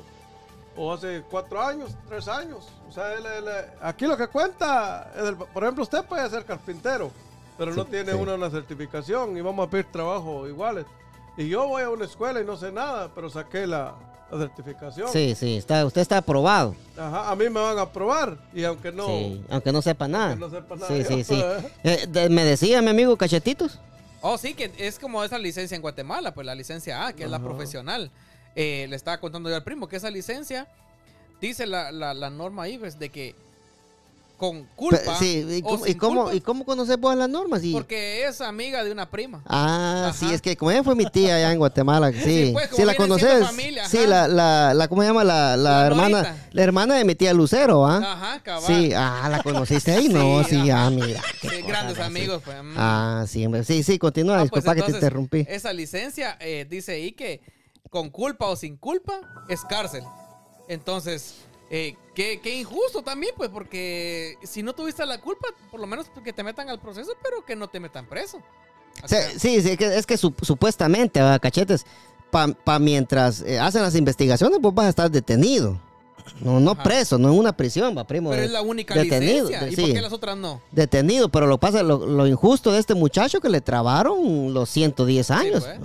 [0.77, 2.67] o hace cuatro años, tres años.
[2.89, 3.45] O sea, él- él-
[3.81, 7.11] aquí lo que cuenta, es el- por ejemplo, usted puede ser carpintero,
[7.57, 8.17] pero no tiene sí.
[8.17, 10.85] una, una certificación y vamos a pedir trabajo iguales.
[11.37, 13.95] Y yo voy a una escuela y no sé nada, pero saqué la,
[14.31, 15.07] la certificación.
[15.11, 16.75] Sí, sí, está, usted está aprobado.
[16.97, 18.37] Ajá, a mí me van a aprobar.
[18.53, 19.07] Y aunque no.
[19.07, 20.35] Sí, aunque no sepa nada.
[20.35, 21.35] no sepa nada, Sí, yo, sí, sí.
[21.41, 21.71] ¿eh?
[21.83, 23.79] Eh, de- me decía mi amigo Cachetitos.
[24.21, 27.29] Oh, sí, que es como esa licencia en Guatemala, pues la licencia A, que es
[27.29, 28.11] la profesional.
[28.55, 30.67] Eh, le estaba contando yo al primo que esa licencia,
[31.39, 33.33] dice la, la, la norma ahí, pues, de que
[34.39, 35.17] con culpa.
[35.19, 37.61] Sí, ¿y o cómo, y cómo, culpa, ¿y cómo conoces vos las normas?
[37.61, 39.43] Y- Porque es amiga de una prima.
[39.45, 40.13] Ah, Ajá.
[40.17, 42.85] sí, es que como ella fue mi tía allá en Guatemala, sí, sí, pues, como
[42.85, 45.25] la conoces, familia, sí, la, la, la, ¿cómo se llama?
[45.25, 46.47] La, la, hermana, Norita.
[46.53, 47.97] la hermana de mi tía Lucero, ¿ah?
[48.13, 48.63] Ajá, cabal.
[48.65, 50.07] Sí, ah, ¿la conociste ahí?
[50.13, 51.21] No, Sí, sí, ah, mira.
[51.41, 52.07] Sí, grandes así.
[52.07, 52.63] amigos, pues.
[52.63, 52.73] mm.
[52.77, 55.45] Ah, sí, sí, sí, continúa, Ah, pues, disculpa que te interrumpí.
[55.49, 57.41] Esa licencia eh, dice ahí que
[57.89, 59.19] con culpa o sin culpa
[59.49, 60.03] es cárcel.
[60.69, 61.35] Entonces,
[61.69, 66.07] eh, qué, qué injusto también, pues, porque si no tuviste la culpa, por lo menos
[66.23, 68.37] que te metan al proceso, pero que no te metan preso.
[69.03, 71.85] O Sí, sea, sí, sí, que- es que su- supuestamente, ¿verdad, cachetes,
[72.31, 75.79] para mientras eh, hacen las investigaciones, vos vas a estar detenido.
[76.41, 76.83] No, no Ajá.
[76.83, 78.29] preso, no en una prisión, va, primo.
[78.29, 79.67] pero es la única detenido, licencia.
[79.71, 79.81] ¿Y sí.
[79.81, 80.61] por qué las otras no?
[80.71, 85.31] detenido, pero lo pasa lo, lo injusto de este muchacho que le trabaron los 110
[85.31, 85.63] años.
[85.65, 85.79] pues.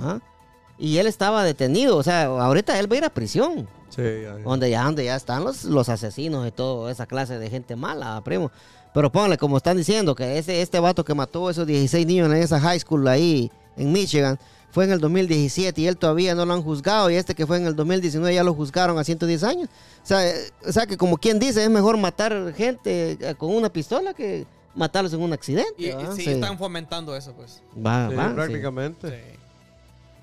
[0.78, 4.36] Y él estaba detenido, o sea, ahorita él va a ir a prisión, Sí, ya,
[4.38, 4.42] ya.
[4.44, 8.20] donde ya, donde ya están los, los asesinos y toda esa clase de gente mala,
[8.24, 8.50] primo.
[8.92, 12.26] Pero póngale, como están diciendo, que ese, este vato que mató a esos 16 niños
[12.30, 14.38] en esa high school ahí en Michigan
[14.70, 17.56] fue en el 2017 y él todavía no lo han juzgado y este que fue
[17.58, 19.68] en el 2019 ya lo juzgaron a 110 años.
[20.02, 20.34] O sea, eh,
[20.66, 24.46] o sea que como quien dice, es mejor matar gente eh, con una pistola que
[24.74, 25.74] matarlos en un accidente.
[25.78, 26.30] Y, y sí, Sí.
[26.30, 27.62] están fomentando eso, pues.
[27.76, 28.34] Va, Sí, va, sí.
[28.34, 29.33] prácticamente.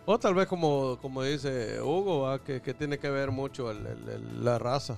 [0.05, 0.11] Sí.
[0.11, 2.39] O tal vez como, como dice Hugo, ¿va?
[2.39, 4.97] que, que tiene que ver mucho el- el- el- la raza.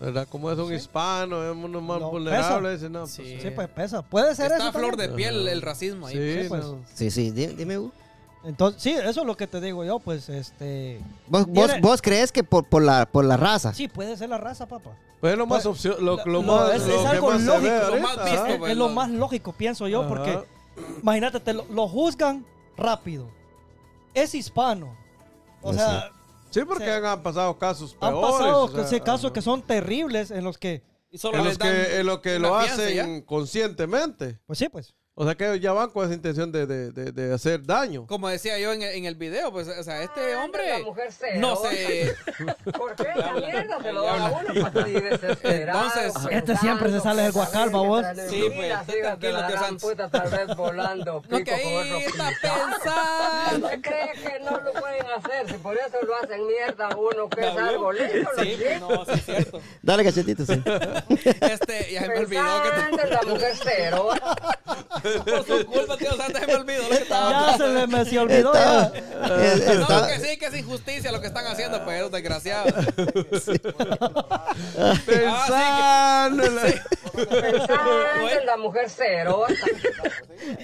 [0.00, 0.28] ¿Verdad?
[0.30, 0.74] Como es un Sí.
[0.74, 2.72] hispano, es uno más No, vulnerable.
[2.72, 3.38] Dice, no, pues, Sí.
[3.42, 4.02] Sí, pues pesa.
[4.02, 4.68] Puede ser Está eso.
[4.68, 5.10] a flor también.
[5.10, 6.14] de piel el racismo ahí.
[6.14, 6.64] Sí, Sí, pues.
[6.64, 6.78] no.
[6.94, 7.92] Sí, sí, di- dime, Hugo.
[8.44, 11.00] Entonces, sí, eso es lo que te digo yo, pues, este...
[11.26, 13.74] ¿Vos, vos, Tiene- vos crees que por, por, la, por la raza?
[13.74, 14.90] Sí, puede ser la raza, papá.
[15.20, 17.30] Pues es lo más Pues, opción, lo, lo- lo lo- más, es- lo es algo
[17.30, 20.00] más lógico, ve lo más visto, Es, pues, es lo lo- más lógico, pienso yo,
[20.02, 20.08] Ajá.
[20.08, 20.38] porque
[21.02, 23.26] imagínate, te lo, lo juzgan rápido.
[24.22, 24.96] Es hispano.
[25.62, 25.78] O Sí.
[25.78, 26.10] sea,
[26.50, 28.30] Sí, porque se- han pasado casos han peores.
[28.30, 31.56] pasado o sea, ese casos que son terribles en los que, Y solo En los
[31.56, 33.26] que, en lo, que lo hacen ya.
[33.26, 34.38] conscientemente.
[34.46, 34.94] pues sí, pues.
[35.20, 38.06] O sea que ellos ya van con esa intención de, de, de, de hacer daño.
[38.06, 41.08] Como decía yo en, el- en el video, pues, o sea, este hombre La mujer
[41.10, 41.38] cero.
[41.40, 42.14] no se...
[42.78, 43.08] ¿Por qué?
[43.16, 44.38] La mierda se lo da a habla.
[44.52, 45.82] uno para salir desesperado.
[45.86, 48.06] Entonces, Este siempre se sale del guacal, babos.
[48.28, 49.90] Sí, pues, esté tranquilo, tío Santos.
[49.90, 51.22] puta, tal vez volando.
[51.28, 53.66] No, pico que con ahí está pensando.
[53.66, 55.48] ¿Usted cree que no lo pueden hacer?
[55.48, 58.30] Si por eso lo hacen mierda a uno, que es algo lindo.
[58.36, 59.60] lo Sí, pues, no, sí es cierto.
[59.82, 60.62] Dale, cachetito, sí.
[61.40, 64.10] Este, ya se me olvidó que en la mujer cero.
[65.24, 68.04] Por su culpa, tío Santa, se me olvidó lo que estaba Ya se me, me
[68.04, 68.52] se olvidó.
[68.54, 69.74] Está- ya.
[69.74, 72.72] No, que sí, que es injusticia lo que están haciendo, pues, desgraciados.
[75.06, 76.62] Pensando en la-
[77.12, 79.44] Pensando en la mujer cero.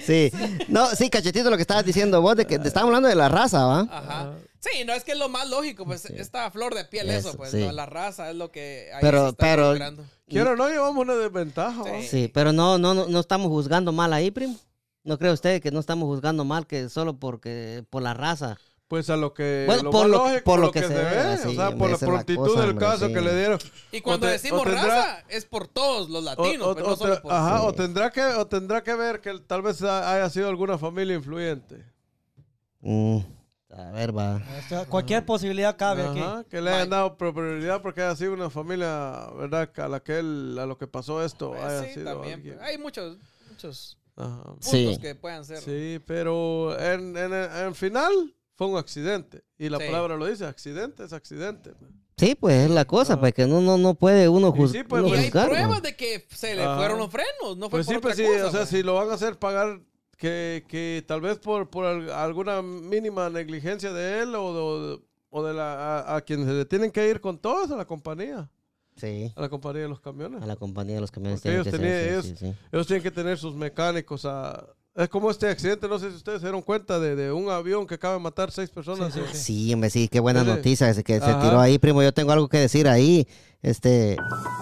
[0.05, 0.31] sí.
[0.67, 3.29] No, sí, cachetito, lo que estabas diciendo vos, de que te estábamos hablando de la
[3.29, 3.79] raza, ¿va?
[3.91, 4.31] Ajá.
[4.71, 7.37] Sí, no es que es lo más lógico, pues, esta flor de piel, eso, Eso,
[7.37, 7.57] pues, sí.
[7.65, 7.71] ¿no?
[7.71, 9.73] la raza es lo que ahí Pero- se está pero-.
[10.27, 11.83] Quiero o no, llevamos una desventaja.
[12.01, 12.07] Sí.
[12.07, 14.55] Sí, pero no, no, no, no estamos juzgando mal ahí, primo.
[15.03, 18.57] ¿No cree usted que no estamos juzgando mal que solo porque por la raza?
[18.87, 20.93] Pues a lo que, Bueno, lo por lo- lógico, por lo lo que que, se
[20.95, 23.13] se ve, sí, o sea, por la prontitud cosa, del hombre, caso sí.
[23.13, 23.59] que le dieron.
[23.91, 26.95] Y cuando te- decimos tendrá- raza, es por todos los latinos, o- pues, o no
[26.95, 27.33] solo por...
[27.33, 27.63] ajá, Sí.
[27.67, 31.83] o tendrá que o tendrá que ver que tal vez haya sido alguna familia influyente.
[32.81, 33.19] Mm,
[33.77, 34.41] a ver, va.
[34.89, 36.19] Cualquier posibilidad cabe aquí.
[36.19, 39.69] Ajá, que le hayan dado prioridad porque haya sido una familia, ¿verdad?
[39.77, 42.33] A la que él, a lo que pasó esto Pues haya sí, sido también.
[42.35, 42.55] alguien.
[42.57, 43.17] pues, Hay muchos,
[43.49, 44.43] muchos Ajá.
[44.43, 44.97] puntos Sí.
[45.01, 45.57] que puedan ser.
[45.59, 48.11] Sí, pero en, en, en final
[48.55, 49.43] fue un accidente.
[49.57, 49.85] Y la Sí.
[49.85, 51.73] palabra lo dice, accidente es accidente.
[52.17, 54.83] Sí, pues es la cosa, pues que no, no, no puede uno, Y juz- sí,
[54.83, 55.49] pues, uno Y hay juzgar.
[55.49, 56.77] pruebas de que se le Ajá.
[56.77, 58.69] fueron los frenos, no fue Pues por sí, pues otra sí, cosa, o sea, pues.
[58.69, 59.81] si lo van a hacer pagar
[60.17, 64.53] que, que tal vez por, por al- alguna mínima negligencia de él o
[64.97, 64.99] de,
[65.29, 67.75] o de la, a, a quienes se le tienen que ir con todo es a
[67.75, 68.49] la compañía,
[68.97, 70.41] Sí, a la compañía de los camiones.
[70.41, 72.55] a la compañía de los camiones ellos que tenían- ser, ellos- sí, sí, sí.
[72.71, 74.65] Ellos tienen que tener sus mecánicos a...
[74.95, 77.85] Es como este accidente, no sé si ustedes se dieron cuenta de, de un avión
[77.85, 79.13] que acaba de matar seis personas.
[79.13, 79.43] Sí, sí, sí.
[79.67, 80.47] Sí, hombre, sí, qué buena Sí.
[80.47, 81.41] noticia que se Ajá.
[81.41, 82.01] tiró ahí, primo.
[82.01, 83.27] Yo tengo algo que decir ahí.
[83.61, 84.15] Este,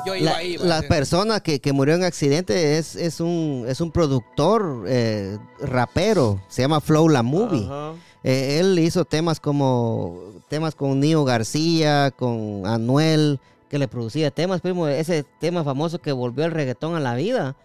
[0.07, 0.57] Yo iba la, ahí.
[0.57, 6.41] la persona que, que murió en accidente es, es un es un productor eh, rapero,
[6.47, 7.65] se llama Flow La Movie.
[7.65, 7.91] Ajá.
[8.23, 10.19] Eh, él hizo temas como
[10.49, 16.11] temas con Nio García, con Anuel, que le producía temas, primo, ese tema famoso que
[16.11, 17.55] volvió el reggaetón a la vida.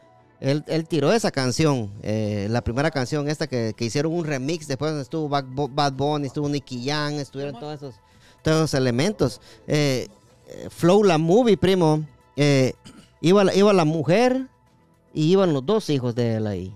[0.41, 4.68] Él, él tiró esa canción, eh, la primera canción esta que, que hicieron un remix,
[4.68, 7.95] después estuvo Bad, Bad Bunny, estuvo Nicky Jam, estuvieron todos esos,
[8.43, 9.41] todos esos elementos.
[9.66, 10.09] Eh,
[10.70, 12.05] Flow la movie, primo,
[12.36, 12.72] eh,
[13.20, 14.47] iba, la- iba la mujer
[15.12, 16.72] y iban los dos hijos de él ahí.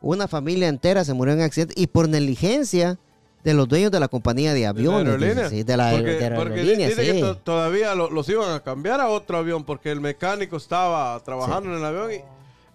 [0.00, 2.98] Una familia entera se murió en accidente y por negligencia
[3.42, 5.06] de los dueños de la compañía de aviones.
[5.08, 5.44] aerolínea?
[5.44, 7.20] dice, sí, de la, porque, de la porque aerolínea, dice que sí.
[7.20, 11.70] to- todavía lo- los iban a cambiar a otro avión porque el mecánico estaba trabajando
[11.70, 12.16] en el avión y,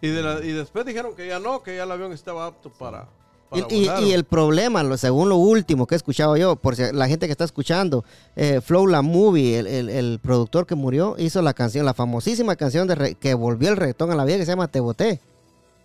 [0.06, 2.70] y, de la- y después dijeron que ya no, que ya el avión estaba apto
[2.70, 3.08] para,
[3.54, 4.04] Y, para y- volar.
[4.04, 7.26] y el problema, lo- según lo último que he escuchado yo, por si la gente
[7.28, 8.04] que está escuchando,
[8.36, 12.56] eh, Flow La Movie, el, el- el productor que murió, hizo la canción, la famosísima
[12.56, 15.20] canción de re- que volvió el reggaetón a la vida que se llama Te Boté,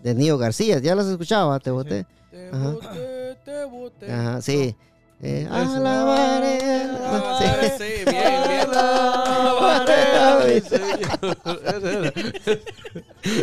[0.03, 0.79] de Nio García.
[0.79, 1.53] ¿Ya las has escuchado?
[1.53, 1.61] ah?
[1.61, 2.07] Te Boté.
[2.31, 2.71] Te Ajá.
[2.71, 4.13] boté, te boté.
[4.13, 4.75] Ajá, sí.
[5.23, 6.59] Eh, alabaré,
[7.13, 7.73] Ah, sí.
[7.79, 8.71] sí, bien, bien.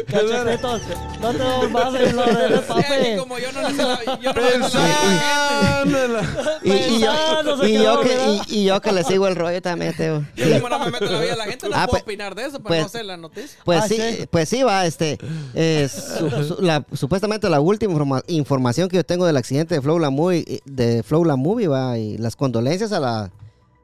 [0.07, 0.81] Cachetitos,
[1.21, 6.19] no te volvás a lo de como yo no le sé la, yo no
[6.63, 10.25] Y, y yo, y, que, y, y yo que le sigo el rollo también, Teo.
[10.35, 12.33] Yo como no me meto en la vida la gente, no Ah, puedo pues- opinar
[12.35, 13.59] de eso, pero pues- no sé la noticia.
[13.63, 14.25] Pues Ah, sí, sí.
[14.31, 15.17] pues sí, va, este,
[15.53, 19.81] eh, su- su- la- supuestamente la última informa- información que yo tengo del accidente de
[19.81, 23.31] Flow La Movie, eh, de Flow La Movie, va, y las condolencias a la,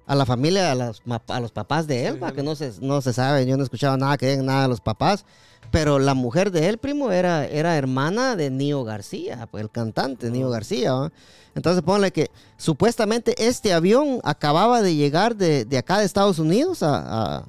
[0.05, 3.01] a la familia, a, las a los papás de él, va, que no se, no
[3.01, 5.25] se sabe, yo no he escuchado nada que digan nada de los papás,
[5.71, 10.29] pero la mujer de él, primo, era, era hermana de Nio García, pues el cantante
[10.29, 11.11] Nio García, va.
[11.55, 16.81] Entonces ponle que supuestamente este avión acababa de llegar de, de acá de Estados Unidos
[16.83, 17.45] a, a-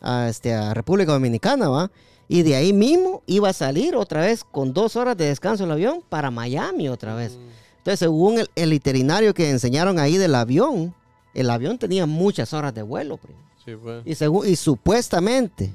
[0.00, 1.90] a, este, a República Dominicana, ¿va?
[2.28, 5.70] Y de ahí mismo iba a salir otra vez con dos horas de descanso el
[5.70, 7.38] avión para Miami otra vez.
[7.86, 10.92] Entonces, según el, el itinerario que enseñaron ahí del avión,
[11.34, 13.38] el avión tenía muchas horas de vuelo, primo.
[13.64, 14.02] Sí, pues.
[14.04, 15.72] Y, según, y supuestamente,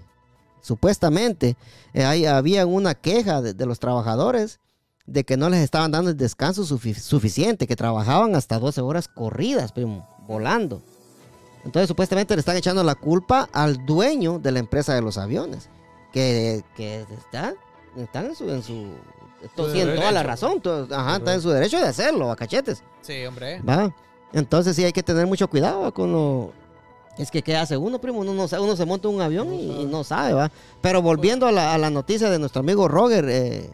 [0.61, 1.55] supuestamente,
[1.93, 4.59] eh, ahí había una queja de, de los trabajadores
[5.05, 9.07] de que no les estaban dando el descanso sufi- suficiente, que trabajaban hasta 12 horas
[9.07, 10.81] corridas, primo, volando.
[11.63, 15.69] Entonces, supuestamente le están echando la culpa al dueño de la empresa de los aviones,
[16.11, 17.53] que, que está,
[17.95, 18.85] están en Su
[19.73, 22.83] tienen toda la razón, to- ajá, está en su derecho de hacerlo, a cachetes.
[23.01, 23.61] Sí, hombre.
[23.61, 23.93] ¿Va?
[24.33, 26.51] Entonces sí hay que tener mucho cuidado con lo...
[27.17, 28.19] Es que ¿qué hace uno, primo?
[28.19, 30.49] Uno, no sabe, uno se monta en un avión y, y no sabe, ¿va?
[30.81, 33.69] Pero volviendo a la, a la noticia de nuestro amigo Roger, eh,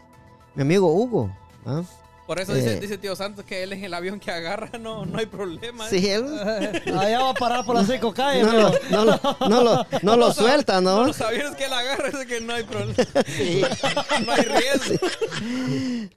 [0.56, 1.30] mi amigo Hugo,
[1.66, 1.84] ¿va?
[2.28, 2.80] Por eso dice, Eh.
[2.80, 5.86] dice tío Santos que él en el avión que agarra no, no hay problema.
[5.86, 5.88] ¿eh?
[5.90, 6.26] Sí, él
[6.98, 10.16] Allá va a parar por las cinco calles, no lo, no lo, no lo, no
[10.18, 11.06] lo suelta, ¿no?
[11.06, 12.94] Los aviones que él agarra es que no hay problema.
[13.26, 13.62] Sí.
[14.26, 15.06] No hay riesgo.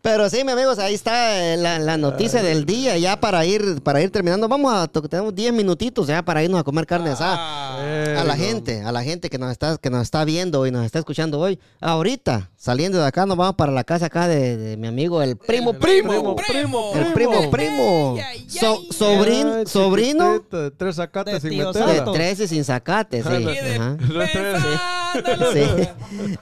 [0.02, 2.98] Pero sí, mi amigos, ahí está eh, la, la noticia del día.
[2.98, 6.64] Ya para ir, para ir terminando, vamos a, tenemos 10 minutitos ya para irnos a
[6.64, 7.36] comer carne asada.
[7.38, 7.78] Ah,
[8.20, 8.44] a la Eh, no.
[8.44, 11.40] gente, a la gente que nos está, que nos está viendo y nos está escuchando
[11.40, 11.60] hoy.
[11.80, 15.38] Ahorita, saliendo de acá, nos vamos para la casa acá de, de mi amigo, el
[15.38, 16.01] primo, primo.
[16.04, 18.18] Primo, El primo, primo.
[18.48, 22.12] So- sobrin- sobrino de tres sacates De sin de Santo.
[22.12, 23.30] 13 sin sacate, sí.
[23.34, 23.98] Y de Ajá.
[25.54, 25.64] Sí,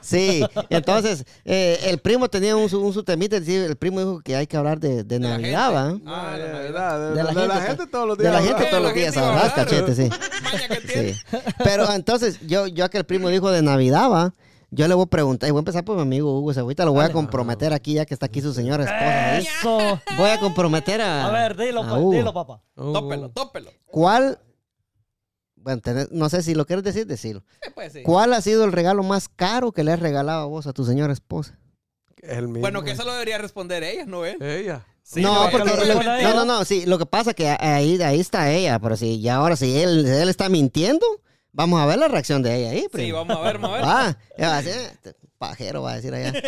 [0.00, 0.44] sí.
[0.68, 4.46] Entonces, eh, el primo tenía un, su- un su temita, el primo dijo que hay
[4.46, 5.88] que hablar de, de Navidad, ¿va?
[5.90, 6.04] gente.
[6.06, 6.62] Ah, de, la Navidad.
[6.62, 8.34] verdad, de, De la de la gente, gente to- todos los De días.
[8.34, 9.94] la gente todos los días, ¿verdad, cachete?
[9.94, 10.08] Sí.
[11.64, 14.32] Pero entonces, yo, yo que el primo dijo de Navidad, va,
[14.70, 16.62] yo le voy a preguntar, y voy a empezar por mi amigo Hugo, o sea,
[16.62, 19.38] ahorita lo voy a comprometer aquí, ya que está aquí su señora esposa.
[19.38, 20.00] Eso.
[20.16, 21.26] Voy a comprometer a.
[21.26, 22.12] A ver, dilo, a pues, Hugo.
[22.12, 22.62] dilo, papá.
[22.76, 23.70] Uh, Tópelo, tópelo.
[23.86, 24.38] ¿Cuál?
[25.56, 27.42] Bueno, tenés- no sé si lo quieres decir, decirlo.
[27.62, 28.02] Sí, pues sí.
[28.02, 30.84] ¿Cuál ha sido el regalo más caro que le has regalado a vos a tu
[30.84, 31.58] señora esposa?
[32.22, 32.60] el mismo.
[32.60, 34.36] Bueno, que eso lo debería responder ella, ¿no ven?
[34.42, 34.84] Ella.
[35.02, 38.20] Sí, no, lo- porque lo no, no, no, sí, lo que pasa que ahí, ahí
[38.20, 41.06] está ella, pero si ya ahora si él, él está mintiendo,
[41.52, 42.80] vamos a ver la reacción de ella ahí.
[42.82, 43.18] Sí, primo.
[43.18, 43.84] vamos a ver, vamos a ver.
[43.86, 46.32] Ah, ella va a decir, "Este pajero va a decir allá.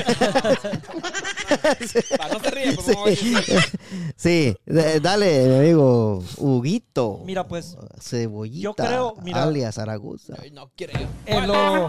[2.18, 3.18] Pa, no se ríe, pues vamos a ver.
[4.16, 7.20] Sí, de- dale, mi amigo Huguito.
[7.24, 8.62] Mira, pues, Cebollita.
[8.62, 10.34] yo creo, mira- alias Zaragoza.
[10.40, 11.08] Ay, no creo.
[11.26, 11.88] en lo...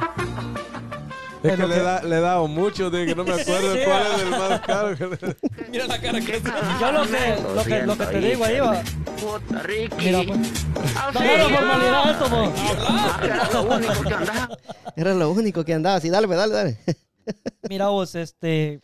[1.44, 3.74] Es que lo le, que- da, le he dado mucho, de que no me acuerdo
[3.76, 4.16] Sí, cuál ah.
[4.16, 4.96] es el más caro.
[4.98, 5.38] que le-
[5.70, 6.52] Mira la cara que hace.
[6.80, 8.82] Yo lo que, lo que, lo que te digo ahí va.
[9.20, 9.96] Puta, Ricky.
[10.06, 10.66] Mira, pues.
[11.14, 13.24] No, no, no, formalidad esto, pues.
[13.24, 14.58] Era lo único que andaba.
[14.96, 16.00] Era lo único que andaba.
[16.00, 16.78] Sí, dale, pues, dale, dale.
[17.70, 18.80] Mira vos, este...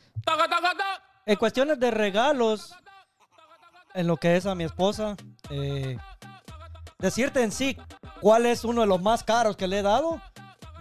[1.26, 2.74] En cuestiones de regalos,
[3.94, 5.16] en lo que es a mi esposa,
[5.50, 5.98] eh,
[6.98, 7.78] decirte en sí
[8.22, 10.22] cuál es uno de los más caros que le he dado,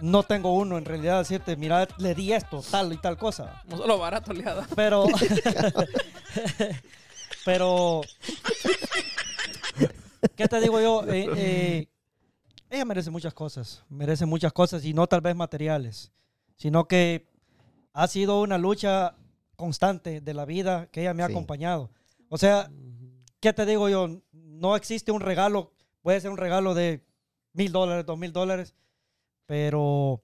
[0.01, 1.19] no tengo uno en realidad.
[1.19, 3.61] Decirte, mira, le di esto, tal y tal cosa.
[3.67, 4.67] No solo barato le ha dado.
[4.75, 5.05] Pero...
[7.45, 8.01] pero...
[10.35, 11.05] ¿Qué te digo yo?
[11.07, 11.87] Eh, eh,
[12.69, 16.11] ella merece muchas cosas, merece muchas cosas y no tal vez materiales,
[16.55, 17.27] sino que
[17.93, 19.15] ha sido una lucha
[19.55, 21.33] constante de la vida que ella me ha Sí.
[21.33, 21.89] acompañado.
[22.29, 22.69] O sea,
[23.39, 24.21] ¿qué te digo yo?
[24.31, 27.03] No existe un regalo, puede ser un regalo de
[27.53, 28.75] mil dólares, dos mil dólares.
[29.49, 30.21] Pero,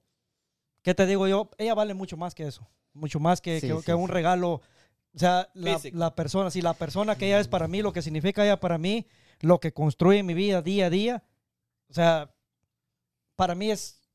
[0.82, 1.50] ¿qué te digo yo?
[1.58, 2.64] Ella vale mucho más que eso.
[2.92, 4.52] Mucho más que, Sí, que- sí, que un regalo.
[4.52, 8.02] O sea, la, la persona, si la persona que ella es para mí, lo que
[8.02, 9.04] significa ella para mí,
[9.40, 11.24] lo que construye mi vida día a día,
[11.90, 12.32] o sea,
[13.34, 14.05] para mí es,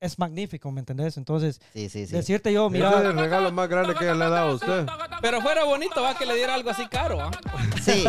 [0.00, 1.18] es magnífico, ¿me entendés?
[1.18, 2.12] Entonces, Sí, sí, sí.
[2.14, 4.86] decirte yo, Ese es el mira, regalo más grande que le ha dado a usted.
[5.20, 7.30] Pero fuera bonito, va, que le diera algo así caro, ¿ah?
[7.84, 8.04] Sí,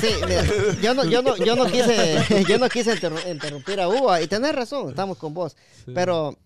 [0.00, 0.44] sí, mira,
[0.82, 4.26] yo no, yo no, yo no quise, yo no quise interru- interrumpir a Hugo y
[4.26, 5.56] tenés razón, estamos con vos,
[5.86, 5.92] Sí.
[5.94, 6.36] pero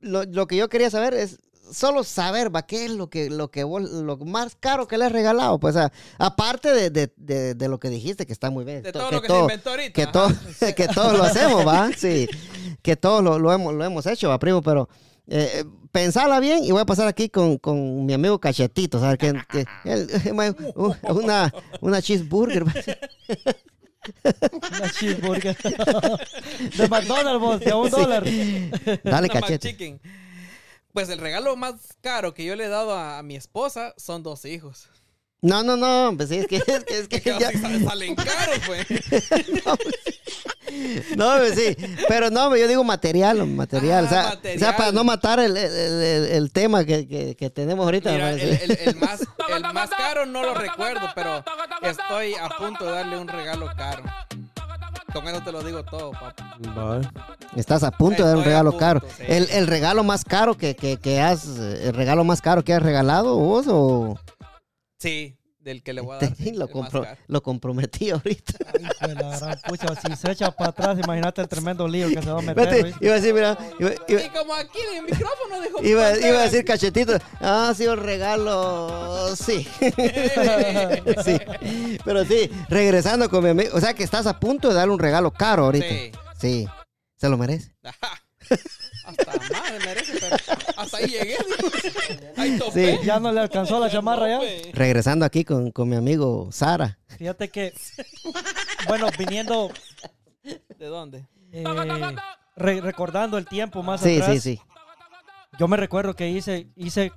[0.00, 1.38] lo, lo que yo quería saber es
[1.72, 5.04] solo saber, va, qué es lo que, lo que vos, lo más caro que le
[5.04, 8.64] has regalado, pues, a- aparte de, de, de, de lo que dijiste que está muy
[8.64, 9.92] bien, De to- todo que lo que todo- se inventó ahorita.
[9.92, 10.28] que todo,
[10.76, 12.28] que todos lo hacemos, va, sí,
[12.82, 14.88] que todos lo, lo hemos, lo hemos hecho, va, primo, pero
[15.28, 19.18] eh, pensala bien y voy a pasar aquí con, con mi amigo Cachetito, ¿sabes?
[19.18, 20.08] Que, que- él-
[21.10, 22.62] una, una cheeseburger.
[22.62, 22.74] una
[24.92, 25.56] cheeseburger
[26.76, 28.24] de McDonald's, vos, de a un dólar.
[29.04, 29.98] Dale, cachete.
[30.92, 34.22] Pues el regalo más caro que yo le he dado a, a mi esposa son
[34.22, 34.88] dos hijos.
[35.42, 37.52] No, no, no, pues sí, es que, es que, es que ya-
[37.86, 38.86] salen, caros, pues.
[41.16, 41.76] no, pues sí,
[42.08, 44.56] pero no, yo digo material, material, Ah, o, sea, material.
[44.56, 45.72] o sea, para no matar el, el-
[46.02, 48.12] el- el tema que, que- que tenemos ahorita.
[48.12, 48.64] Mira, pues, el, sí.
[48.64, 51.44] el- el más, el más caro no lo recuerdo, pero
[51.82, 54.02] estoy a punto de darle un regalo caro.
[55.12, 56.34] Con eso te lo digo todo, papá.
[56.74, 57.08] Vale.
[57.56, 59.00] Estás a punto de dar un regalo punto, caro.
[59.16, 59.24] sí.
[59.28, 62.82] El, el regalo más caro que, que, que has, el regalo más caro que has
[62.82, 64.18] regalado vos o
[64.98, 66.36] Sí, del que le voy a dar.
[66.36, 67.18] sí, lo, compro- caro.
[67.26, 68.52] lo comprometí ahorita.
[69.00, 72.38] La gran pucha, si se echa para atrás, imagínate el tremendo lío que se va
[72.38, 72.84] a meter.
[72.84, 75.82] Vete, iba a decir, mira, iba, iba- Y como aquí en el micrófono dijo.
[75.82, 76.28] iba- Pantera.
[76.28, 79.66] iba a decir cachetito, ah, sí, un regalo, sí.
[81.24, 81.38] sí,
[82.04, 85.00] pero sí, regresando con mi amigo, o sea que estás a punto de darle un
[85.00, 85.88] regalo caro ahorita.
[85.88, 86.12] Sí.
[86.38, 86.68] Sí,
[87.16, 87.72] se lo merece.
[87.82, 88.22] Ajá.
[89.06, 89.32] Hasta
[89.72, 90.36] me merece, pero
[90.76, 91.36] hasta ahí llegué.
[92.36, 93.00] Ahí topé.
[93.04, 94.40] Ya no le alcanzó la chamarra ya.
[94.72, 96.98] Regresando aquí con, con mi amigo Sara.
[97.16, 97.72] Fíjate que,
[98.88, 99.70] bueno, viniendo,
[100.42, 101.24] ¿De dónde?
[101.52, 101.64] eh,
[102.56, 104.60] re- recordando el tiempo más Sí, atrás, sí, sí.
[105.58, 107.12] yo me recuerdo que hice, hice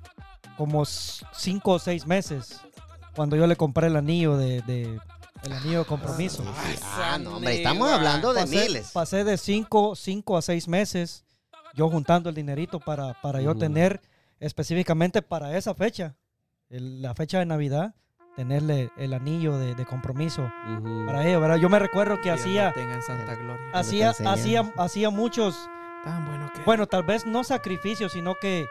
[0.56, 2.60] como cinco o seis meses
[3.14, 4.98] cuando yo le compré el anillo de, de-
[5.42, 6.44] el anillo de compromiso.
[6.82, 8.90] Ah, no, hombre, estamos hablando de pasé, miles.
[8.92, 11.24] pasé de cinco, cinco a seis meses
[11.74, 14.00] yo juntando el dinerito para, para yo tener
[14.38, 16.16] específicamente para esa fecha,
[16.68, 17.94] el- la fecha de Navidad,
[18.36, 20.50] tenerle el anillo de, de compromiso
[21.06, 21.56] para ella, ¿verdad?
[21.56, 22.72] Yo me recuerdo que Dios hacía,
[23.06, 23.70] santa gloria.
[23.74, 25.68] hacía, hacía, hacía muchos,
[26.04, 28.64] Tan bueno que bueno, tal vez no sacrificios, sino que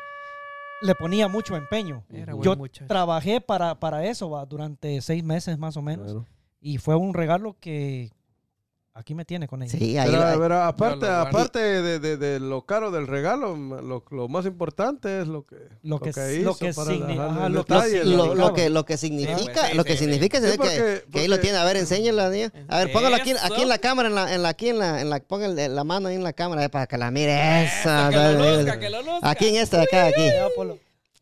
[0.82, 2.04] le ponía mucho empeño.
[2.10, 2.88] era buen Yo muchacho.
[2.88, 4.46] trabajé para, para eso ¿va?
[4.46, 6.26] durante seis meses más o menos Claro.
[6.62, 8.12] y fue un regalo que
[8.94, 9.72] aquí me tiene con ella.
[9.72, 14.28] Sí, ahí, Pero, pero aparte, aparte de, de- de lo caro del regalo, lo, lo
[14.28, 17.50] más importante es lo que, Lo que- hizo lo que significa.
[17.50, 17.64] lo,
[18.36, 21.58] la- lo que, lo que significa, pues, lo que significa es que, ahí lo tiene.
[21.58, 22.52] A ver, enséñala, niña.
[22.68, 25.02] A ver, póngalo aquí, aquí en la cámara, en la, en la, aquí en la,
[25.02, 27.64] en la, ponga el- la mano ahí en la cámara eh, para que la mire.
[27.64, 27.90] Eso.
[28.10, 29.30] que lo luzca, que lo luzca.
[29.30, 30.22] Aquí en esta de acá, aquí.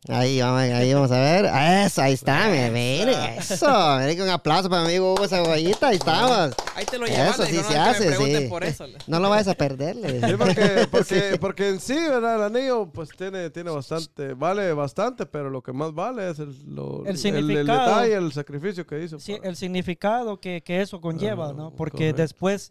[0.10, 1.46] Ahí vamos, ahí vamos a ver.
[1.86, 3.98] Eso, ahí está, mire, mire, eso.
[4.00, 6.56] Mire, que un aplauso para mi amigo Hugo Zaguayita, ahí estamos.
[6.76, 7.34] Ahí te lo llevas.
[7.40, 8.48] Eso sí se no, que hace, sí.
[8.48, 8.86] por eso.
[9.08, 9.96] No lo vayas a perder.
[9.98, 10.38] le Sí, digo.
[10.38, 12.36] porque, porque, porque en sí, ¿verdad?
[12.36, 16.56] El anillo, pues tiene, tiene bastante, vale bastante, pero lo que más vale es el,
[16.74, 17.80] lo- El significado.
[17.90, 19.20] detalle, el sacrificio que hizo.
[19.20, 21.72] Sí, para- el significado que, que eso conlleva, Ah, ¿no?
[21.72, 22.22] Porque correcto.
[22.22, 22.70] después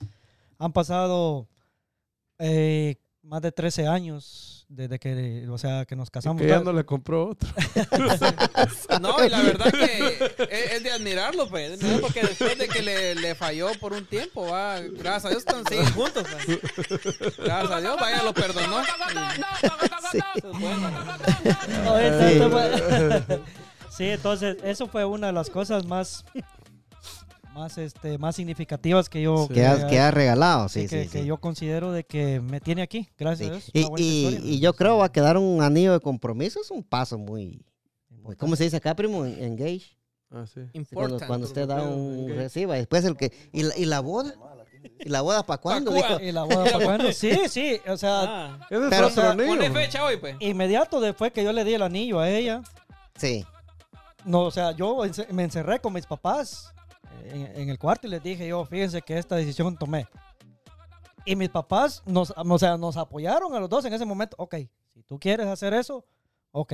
[0.59, 1.49] han pasado
[2.39, 6.43] eh, más de 13 años desde que, o sea, que nos casamos.
[6.43, 7.49] que ya no le compró otro.
[9.01, 10.09] No, y la verdad que
[10.51, 11.79] es, es de admirarlo, pues.
[12.01, 15.65] Porque después de que le, le falló por un tiempo, va, gracias a Dios están
[15.67, 16.25] siguen juntos.
[16.47, 17.37] pues.
[17.39, 18.83] Gracias a Dios, vaya, lo perdonó.
[20.11, 20.19] Sí.
[20.37, 20.91] Eso es bueno.
[21.93, 22.35] Oye, Sí.
[22.35, 23.41] esto fue-
[23.97, 26.25] Sí, entonces eso fue una de las cosas más,
[27.57, 31.11] más, este, más significativas que yo, Que has, que has regalado, sí, sí, que, sí.
[31.11, 31.27] que sí.
[31.27, 33.71] yo considero de que me tiene aquí, gracias Sí.
[33.85, 33.99] a Dios.
[34.01, 37.17] Y, y- y yo creo va a quedar un anillo de compromiso, es un paso
[37.19, 37.65] muy,
[38.11, 39.25] muy ¿cómo se dice acá, primo?
[39.25, 39.97] En- Engage.
[40.31, 40.61] Ah, sí.
[40.93, 42.35] Cuando, cuando usted da un Engage.
[42.37, 44.35] reciba, después el que, y la, y la boda,
[45.01, 45.93] y la boda para cuándo.
[46.21, 47.05] ¿Y la boda para cuándo?
[47.13, 49.35] Sí, sí, o sea, Ah, Pero, otro o sea.
[49.35, 50.37] Pone fecha hoy, pues.
[50.41, 52.63] inmediato después que yo le di el anillo a ella,
[53.17, 53.47] Sí,
[54.27, 54.99] no, o sea, yo
[55.31, 56.71] me encerré con mis papás
[57.25, 60.07] en, en el cuarto y les dije yo, fíjense que esta decisión tomé.
[61.25, 64.37] Y mis papás nos, o sea, nos apoyaron a los dos en ese momento.
[64.39, 64.55] Ok,
[64.95, 66.05] si tú quieres hacer eso,
[66.53, 66.73] ok,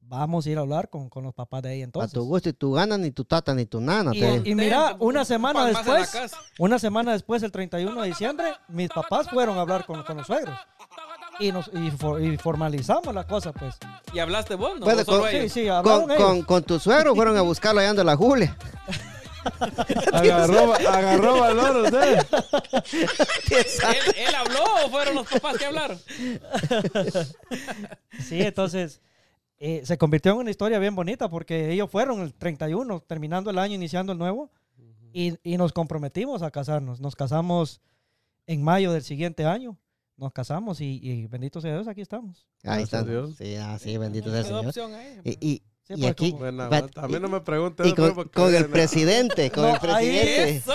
[0.00, 2.12] vamos a ir a hablar con, con los papás de ella A entonces.
[2.12, 4.12] tu gusto y tu gana, ni tu tata, ni tu nana.
[4.14, 8.52] Y, te- y mira, una semana en después, una semana después, el 31 de diciembre,
[8.68, 10.56] mis papás fueron a hablar con, con los suegros.
[11.38, 13.76] Y, nos, y, for- y formalizamos la cosa, pues.
[14.14, 14.84] ¿Y hablaste vos, no?
[14.86, 16.24] Puede ¿O solo con- Sí, sí, hablaron con, ellos.
[16.24, 18.56] con, con tu suegro fueron a buscarlo allá donde la Julia.
[20.12, 22.18] Agarró, agarró valor usted.
[23.50, 25.98] ¿Él, él habló o fueron los papás que hablaron?
[28.20, 29.00] Sí, entonces
[29.58, 33.58] eh, se convirtió en una historia bien bonita porque ellos fueron el 31, terminando el
[33.58, 34.50] año, iniciando el nuevo,
[35.12, 37.00] y, y nos comprometimos a casarnos.
[37.00, 37.80] Nos casamos
[38.46, 39.76] en mayo del siguiente año.
[40.16, 42.46] Nos casamos y, y bendito sea Dios, aquí estamos.
[42.64, 43.02] Ahí está.
[43.02, 43.36] Dios.
[43.36, 45.20] Sí, ah, sí, bendito sea ahí.
[45.24, 46.30] Y, y, Sí, y pues, aquí.
[46.30, 47.38] como- a mí no me
[47.84, 50.62] y eso, con, el presidente, con No, el presidente.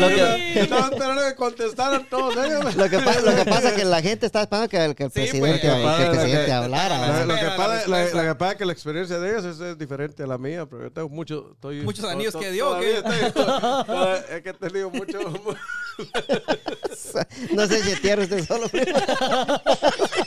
[0.00, 2.74] Lo Yo que- estaba esperando que contestaran todos ellos.
[2.74, 5.10] Lo que, lo que pasa es que la gente está esperando que el, que el
[5.10, 7.24] Sí, presidente, pues, que el para- presidente la- hablara.
[7.26, 9.60] Lo, que la pasa, la, lo que pasa es que la experiencia de ellos es,
[9.60, 12.74] es diferente a la mía, pero yo tengo mucho, estoy, Muchos anillos to- que dio,
[12.80, 15.18] es que he tenido mucho.
[17.52, 18.68] No sé si tierra usted solo.
[18.68, 18.96] primo.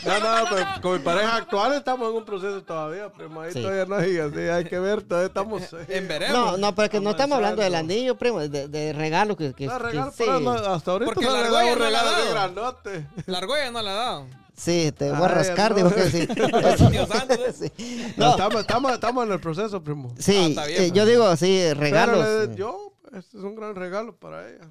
[0.05, 3.41] No, no, pero con mi pareja actual estamos en un proceso todavía, primo.
[3.41, 3.61] Ahí Sí.
[3.63, 5.61] todavía no hay, así, hay que ver, todavía estamos.
[5.73, 6.37] eh, En veremos.
[6.37, 9.53] No, no, pero es que no estamos hablando del anillo, primo, de, de regalo que,
[9.53, 10.17] que, No, que- regalo, sí.
[10.19, 12.23] pero no, hasta ahorita Porque no la le argolla damos no la ha regalo de
[12.23, 12.31] dado.
[12.33, 13.07] grandote.
[13.25, 14.25] La argolla no la ha dado.
[14.57, 15.77] Sí, te voy a Ay, rascar, no.
[15.77, 16.19] digo que sí.
[16.37, 17.53] ¿eh?
[17.53, 18.13] Sí.
[18.15, 20.09] No, estamos, estamos, estamos en el proceso, primo.
[20.13, 22.25] Ah, sí, está bien, eh, yo digo, sí, regalos.
[22.25, 24.65] Pero le- yo, este es un gran regalo para ella.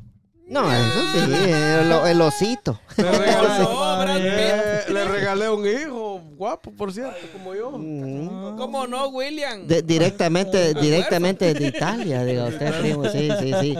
[0.46, 1.18] No, eso sí,
[1.50, 2.78] el, el osito.
[2.98, 7.72] Le regalé, No, eh, le regalé un hijo guapo, por cierto, como yo.
[7.72, 8.56] Mm.
[8.56, 9.66] ¿Cómo no, William?
[9.66, 13.76] De- directamente, directamente de Italia, diga usted, primo, sí, sí, sí.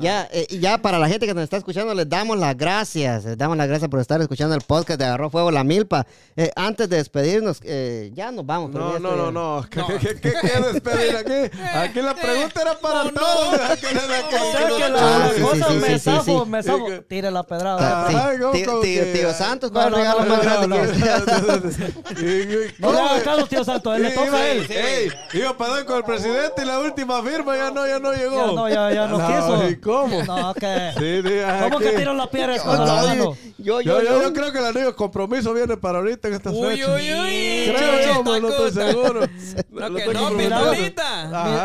[0.00, 3.36] Ya, eh, ya para la gente que nos está escuchando, les damos las gracias, les
[3.38, 6.06] damos las gracias por estar escuchando el podcast de Agarró Fuego La Milpa.
[6.36, 8.70] Eh, antes de despedirnos, eh, ya nos vamos.
[8.72, 9.66] pero No, ya no, no, no.
[9.68, 9.86] ¿Qué, No.
[9.88, 11.56] qué, qué, qué quieres pedir aquí?
[11.74, 13.54] Aquí la pregunta era para todos.
[13.80, 15.88] ¿Qué le da que- O sea que la, Ah, la sí, cosa sí, sí, me
[15.98, 16.50] sí, zafo, sí.
[16.50, 16.86] me zafo.
[17.08, 17.78] Tire la pedrada.
[18.06, 18.16] Ah, sí.
[18.16, 20.36] Ay, ¿cómo- Tío, cómo tío- que- tío Santos, ¿cuál No, es el no, regalo no,
[20.36, 22.22] más no, grande no, que
[22.78, 24.66] y- No le hagas caso, tío Santo, él le toca a él.
[24.70, 28.12] Ey, iba para dar con el presidente y la última firma ya no, ya no
[28.12, 28.46] llegó.
[28.46, 29.80] Ya no, ya, ya no, quiso.
[29.88, 30.22] ¿Y cómo?
[30.24, 30.92] No, que.
[30.98, 31.86] Sí, sí, ¿Cómo aquí.
[31.86, 33.24] que tiran la piedra No, con la no, mano?
[33.58, 36.28] yo, yo, Yo, yo, yo, yo creo que el anillo de compromiso viene para ahorita
[36.28, 36.88] en estas Uy, fechas.
[36.88, 37.74] uy, uy.
[37.74, 39.20] Creo yo, pero no estoy seguro.
[39.78, 40.32] No, que no,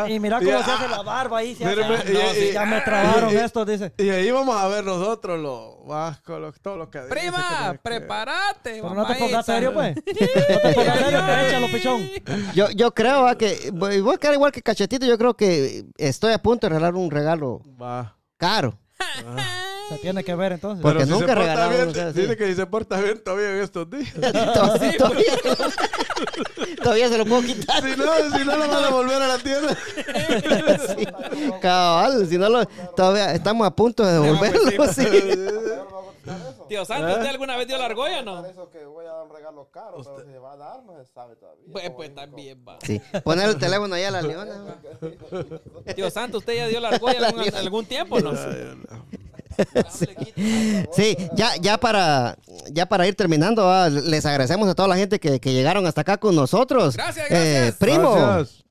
[0.07, 1.55] Y mira Y- cómo se ah, hace la barba ahí.
[1.55, 3.93] se Mire, hace- mire, Ah, no, y- sí, y- ya me trabaron esto, dice.
[3.97, 8.81] Y ahí vamos a ver nosotros lo vasco, lo, todo lo que Prima, prepárate.
[8.81, 9.95] Pero no te pongas serio, pues.
[10.05, 12.09] No te pongas serio, que échalo, pichón.
[12.53, 15.05] yo, yo creo ah, que voy voy a quedar igual que Cachetito.
[15.05, 18.12] Yo creo que estoy a punto de regalar un regalo Va.
[18.43, 18.77] Caro.
[19.89, 20.81] Se tiene que ver entonces.
[20.81, 22.13] Porque Pero si nunca regalamos bien.
[22.13, 24.13] Dice que si se porta bien todavía en estos días.
[24.13, 25.33] todavía, todavía,
[26.81, 27.83] todavía se lo puedo quitar.
[27.83, 29.77] si no, si no lo van a volver a la tienda.
[30.95, 31.07] Sí,
[31.61, 32.65] cabal, si no lo,
[32.95, 34.93] todavía estamos a punto de devolverlo.
[34.93, 35.05] sí.
[36.69, 38.41] Tío Santos, ¿usted alguna vez dio la argolla o no?
[38.41, 40.83] Por eso que voy a dar un regalo caro, pero si se va a dar
[40.83, 41.65] no se sabe todavía.
[41.71, 42.21] Pues, Como pues dijo.
[42.21, 42.77] también va.
[42.81, 44.75] Sí, poner el teléfono ahí a la leona.
[45.95, 48.31] Tío Santos, ¿usted ya dio la argolla algún, algún tiempo o no?
[50.93, 52.37] Sí, ya, ya para,
[52.71, 56.01] ya para ir terminando, ah, les agradecemos a toda la gente que, que llegaron hasta
[56.01, 56.95] acá con nosotros.
[56.95, 57.75] Gracias, Eh, gracias.
[57.77, 58.63] primo, Gracias.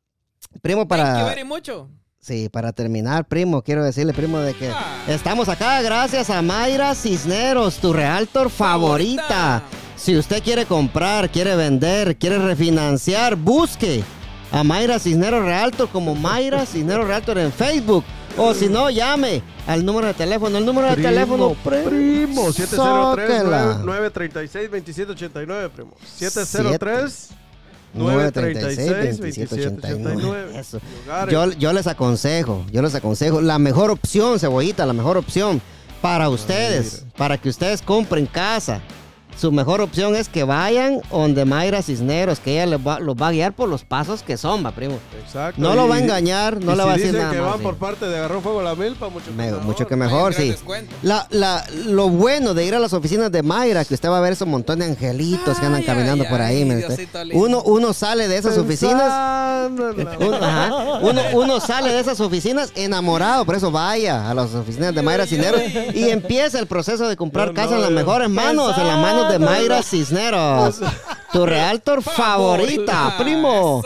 [0.61, 1.89] primo Thank you para, very mucho.
[2.23, 4.71] Sí, para terminar, primo, quiero decirle, primo, de que
[5.09, 9.63] estamos acá gracias a Mayra Cisneros, tu realtor favorita.
[9.97, 14.03] Si usted quiere comprar, quiere vender, quiere refinanciar, busque
[14.53, 18.05] a Mayra Cisneros Realtor como Mayra Cisneros Realtor en Facebook.
[18.37, 20.59] O si no, llame al número de teléfono.
[20.59, 22.53] El número de teléfono, primo.
[22.53, 23.81] 703 Sáquela.
[23.85, 25.93] 936 2789, primo.
[26.17, 27.42] 703 936
[27.95, 30.59] 2789.
[30.59, 30.81] Eso.
[31.05, 31.33] Lugares.
[31.33, 35.63] Yo, yo les aconsejo, yo les aconsejo, la mejor opción, cebollita, la mejor opción
[36.01, 38.81] para ustedes, para que ustedes compren casa.
[39.39, 43.29] Su mejor opción es que vayan donde Mayra Cisneros, que ella les va- los va
[43.29, 44.99] a guiar por los pasos que son, va, primo.
[45.25, 45.61] Exacto.
[45.61, 47.77] No lo va a engañar, no le si va a decir nada que van por
[47.77, 49.63] parte de Agarró Fuego la Milpa, mucho Me- mejor.
[49.65, 50.55] mucho que mejor, sí.
[51.03, 54.21] La, la, lo bueno de ir a las oficinas de Mayra, que usted va a
[54.21, 56.85] ver esos montón de angelitos que andan Ay, caminando ay, por ahí.
[57.33, 59.71] uno, uno sale de esas oficinas.
[60.21, 60.71] Uno, ajá.
[61.03, 65.27] Uno- uno sale de esas oficinas enamorado, por eso vaya a las oficinas de Mayra
[65.27, 65.61] Cisneros
[65.95, 69.22] y empieza el proceso de comprar casa no, en las mejores manos, en las manos
[69.29, 70.81] de Mayra Cisneros,
[71.33, 73.83] tu realtor favorita, primo.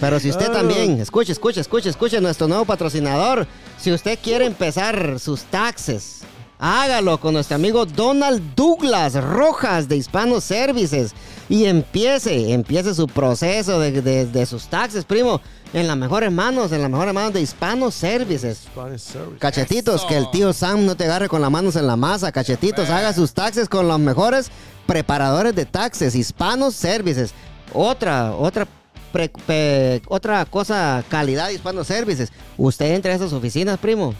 [0.00, 3.46] Pero si usted también, escuche, escuche, escuche, escuche nuestro nuevo patrocinador.
[3.78, 6.20] Si usted quiere empezar sus taxes
[6.64, 11.12] Hágalo con nuestro amigo Donald Douglas Rojas de Hispano Services
[11.48, 15.40] y empiece, empiece su proceso de, de- de sus taxes, primo,
[15.72, 18.66] en las mejores manos, en las mejores manos de Hispano Services.
[18.74, 19.38] Service.
[19.38, 20.06] Cachetitos, Eso.
[20.06, 22.30] que el tío Sam no te agarre con las manos en la masa.
[22.32, 24.50] Cachetitos, haga sus taxes con los mejores
[24.86, 27.32] preparadores de taxes, Hispanos Services.
[27.72, 28.66] Otra, otra,
[29.12, 32.30] pre- pe- otra cosa, calidad de Hispanos Services.
[32.58, 34.14] Usted entra a esas oficinas, primo.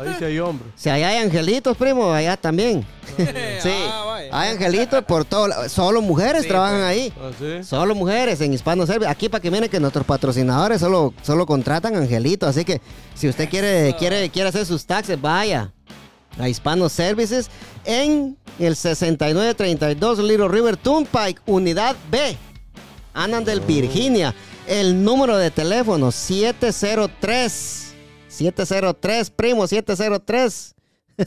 [0.00, 0.68] Ahí sí hay hombre.
[0.76, 2.86] Si allá hay angelitos, primo, allá también.
[3.16, 4.28] sí, Ah, vaya.
[4.32, 5.48] hay angelitos por todo.
[5.48, 6.86] la- Solo mujeres Sí, trabajan pues.
[6.88, 7.12] ahí.
[7.30, 7.64] Así.
[7.64, 9.10] Solo mujeres en Hispano Service.
[9.10, 12.48] Aquí para que miren que nuestros patrocinadores solo, solo contratan angelitos.
[12.48, 12.80] Así que
[13.14, 15.72] si usted quiere, quiere, quiere hacer sus taxes, vaya
[16.38, 17.50] a Hispano Services
[17.84, 22.36] en el 6932 Little River Turnpike, unidad B,
[23.14, 24.34] Annandale, Virginia.
[24.68, 27.87] El número de teléfono 703
[28.28, 30.74] 703, primo, 703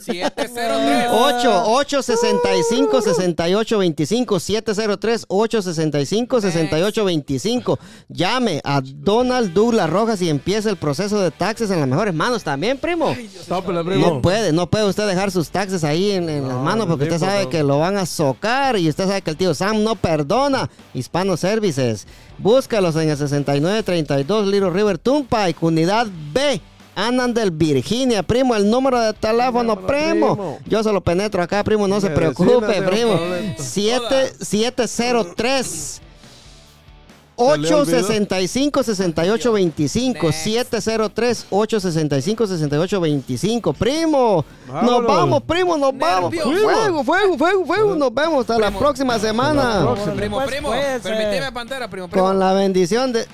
[0.00, 1.08] 703.
[1.10, 7.78] 8 865 6825 703 865 6825
[8.08, 12.42] Llame a Donald Douglas Rojas y empiece el proceso de taxes en las mejores manos
[12.42, 13.14] también, primo.
[13.48, 14.06] Tópele, primo.
[14.06, 17.04] No puede, no puede usted dejar sus taxes ahí en, en las No, manos porque
[17.04, 19.94] usted sabe que lo van a socar y usted sabe que el tío Sam no
[19.96, 20.70] perdona.
[20.94, 22.06] Hispano Services.
[22.38, 26.60] Búscalos en el 6932 Little River Turnpike, unidad B.
[26.94, 30.36] Annandale, Virginia, primo, el número de teléfono, primo.
[30.36, 30.58] primo.
[30.66, 33.18] Yo se lo penetro acá, primo, no se Medicina, preocupe, primo.
[33.18, 33.62] Pablito.
[33.62, 37.78] 7, 703 Se le olvidó.
[37.78, 40.38] 865 6825 Next.
[40.44, 46.30] 703 865 6825 Primo, nos vamos, primo, nos vamos.
[46.30, 46.62] Nervios.
[46.62, 47.94] Fuego, fuego, fuego, fuego.
[47.96, 48.78] Nos vemos hasta la Primo.
[48.80, 49.94] próxima semana.
[50.14, 50.68] Primo, primo.
[50.68, 51.00] pues, eh.
[51.02, 52.26] Permitime, Pantera, primo, primo.
[52.26, 53.26] Con la bendición de.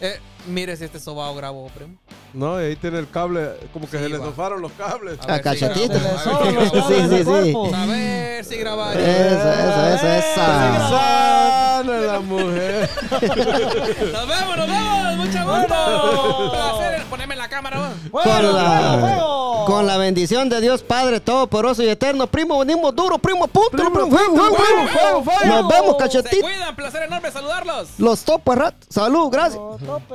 [0.00, 1.94] Eh, mire si este sobao grabó, primo.
[2.32, 4.26] No, y ahí tiene el cable, como que Sí, se le va.
[4.26, 5.18] zofaron los cables.
[5.22, 5.94] A ver A si cachetito.
[5.94, 6.00] Si.
[6.00, 7.74] Sí, sí, sí.
[7.74, 9.02] A ver si grabaron.
[9.02, 11.55] Eso, eso, eso, esa.
[11.76, 12.90] Sana la mujer.
[13.10, 15.16] Nos vemos, nos vemos.
[15.16, 16.44] Mucho gusto.
[16.44, 17.04] Un placer.
[17.10, 22.26] Poneme en la cámara, ¡Fuego, la, con la bendición de Dios Padre Todopoderoso y Eterno,
[22.26, 24.56] primo, venimos duro, primo, punto, primo, fuego, fuego,
[24.88, 25.46] fuego, fuego.
[25.46, 26.42] Nos vemos, Se cachetito.
[26.46, 26.74] cuidan.
[26.76, 27.88] Placer enorme saludarlos.
[27.98, 28.74] Los topo, rat.
[28.88, 29.60] Salud, gracias.
[29.60, 30.14] No, tope.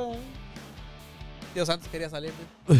[1.54, 2.32] Dios santos quería salir.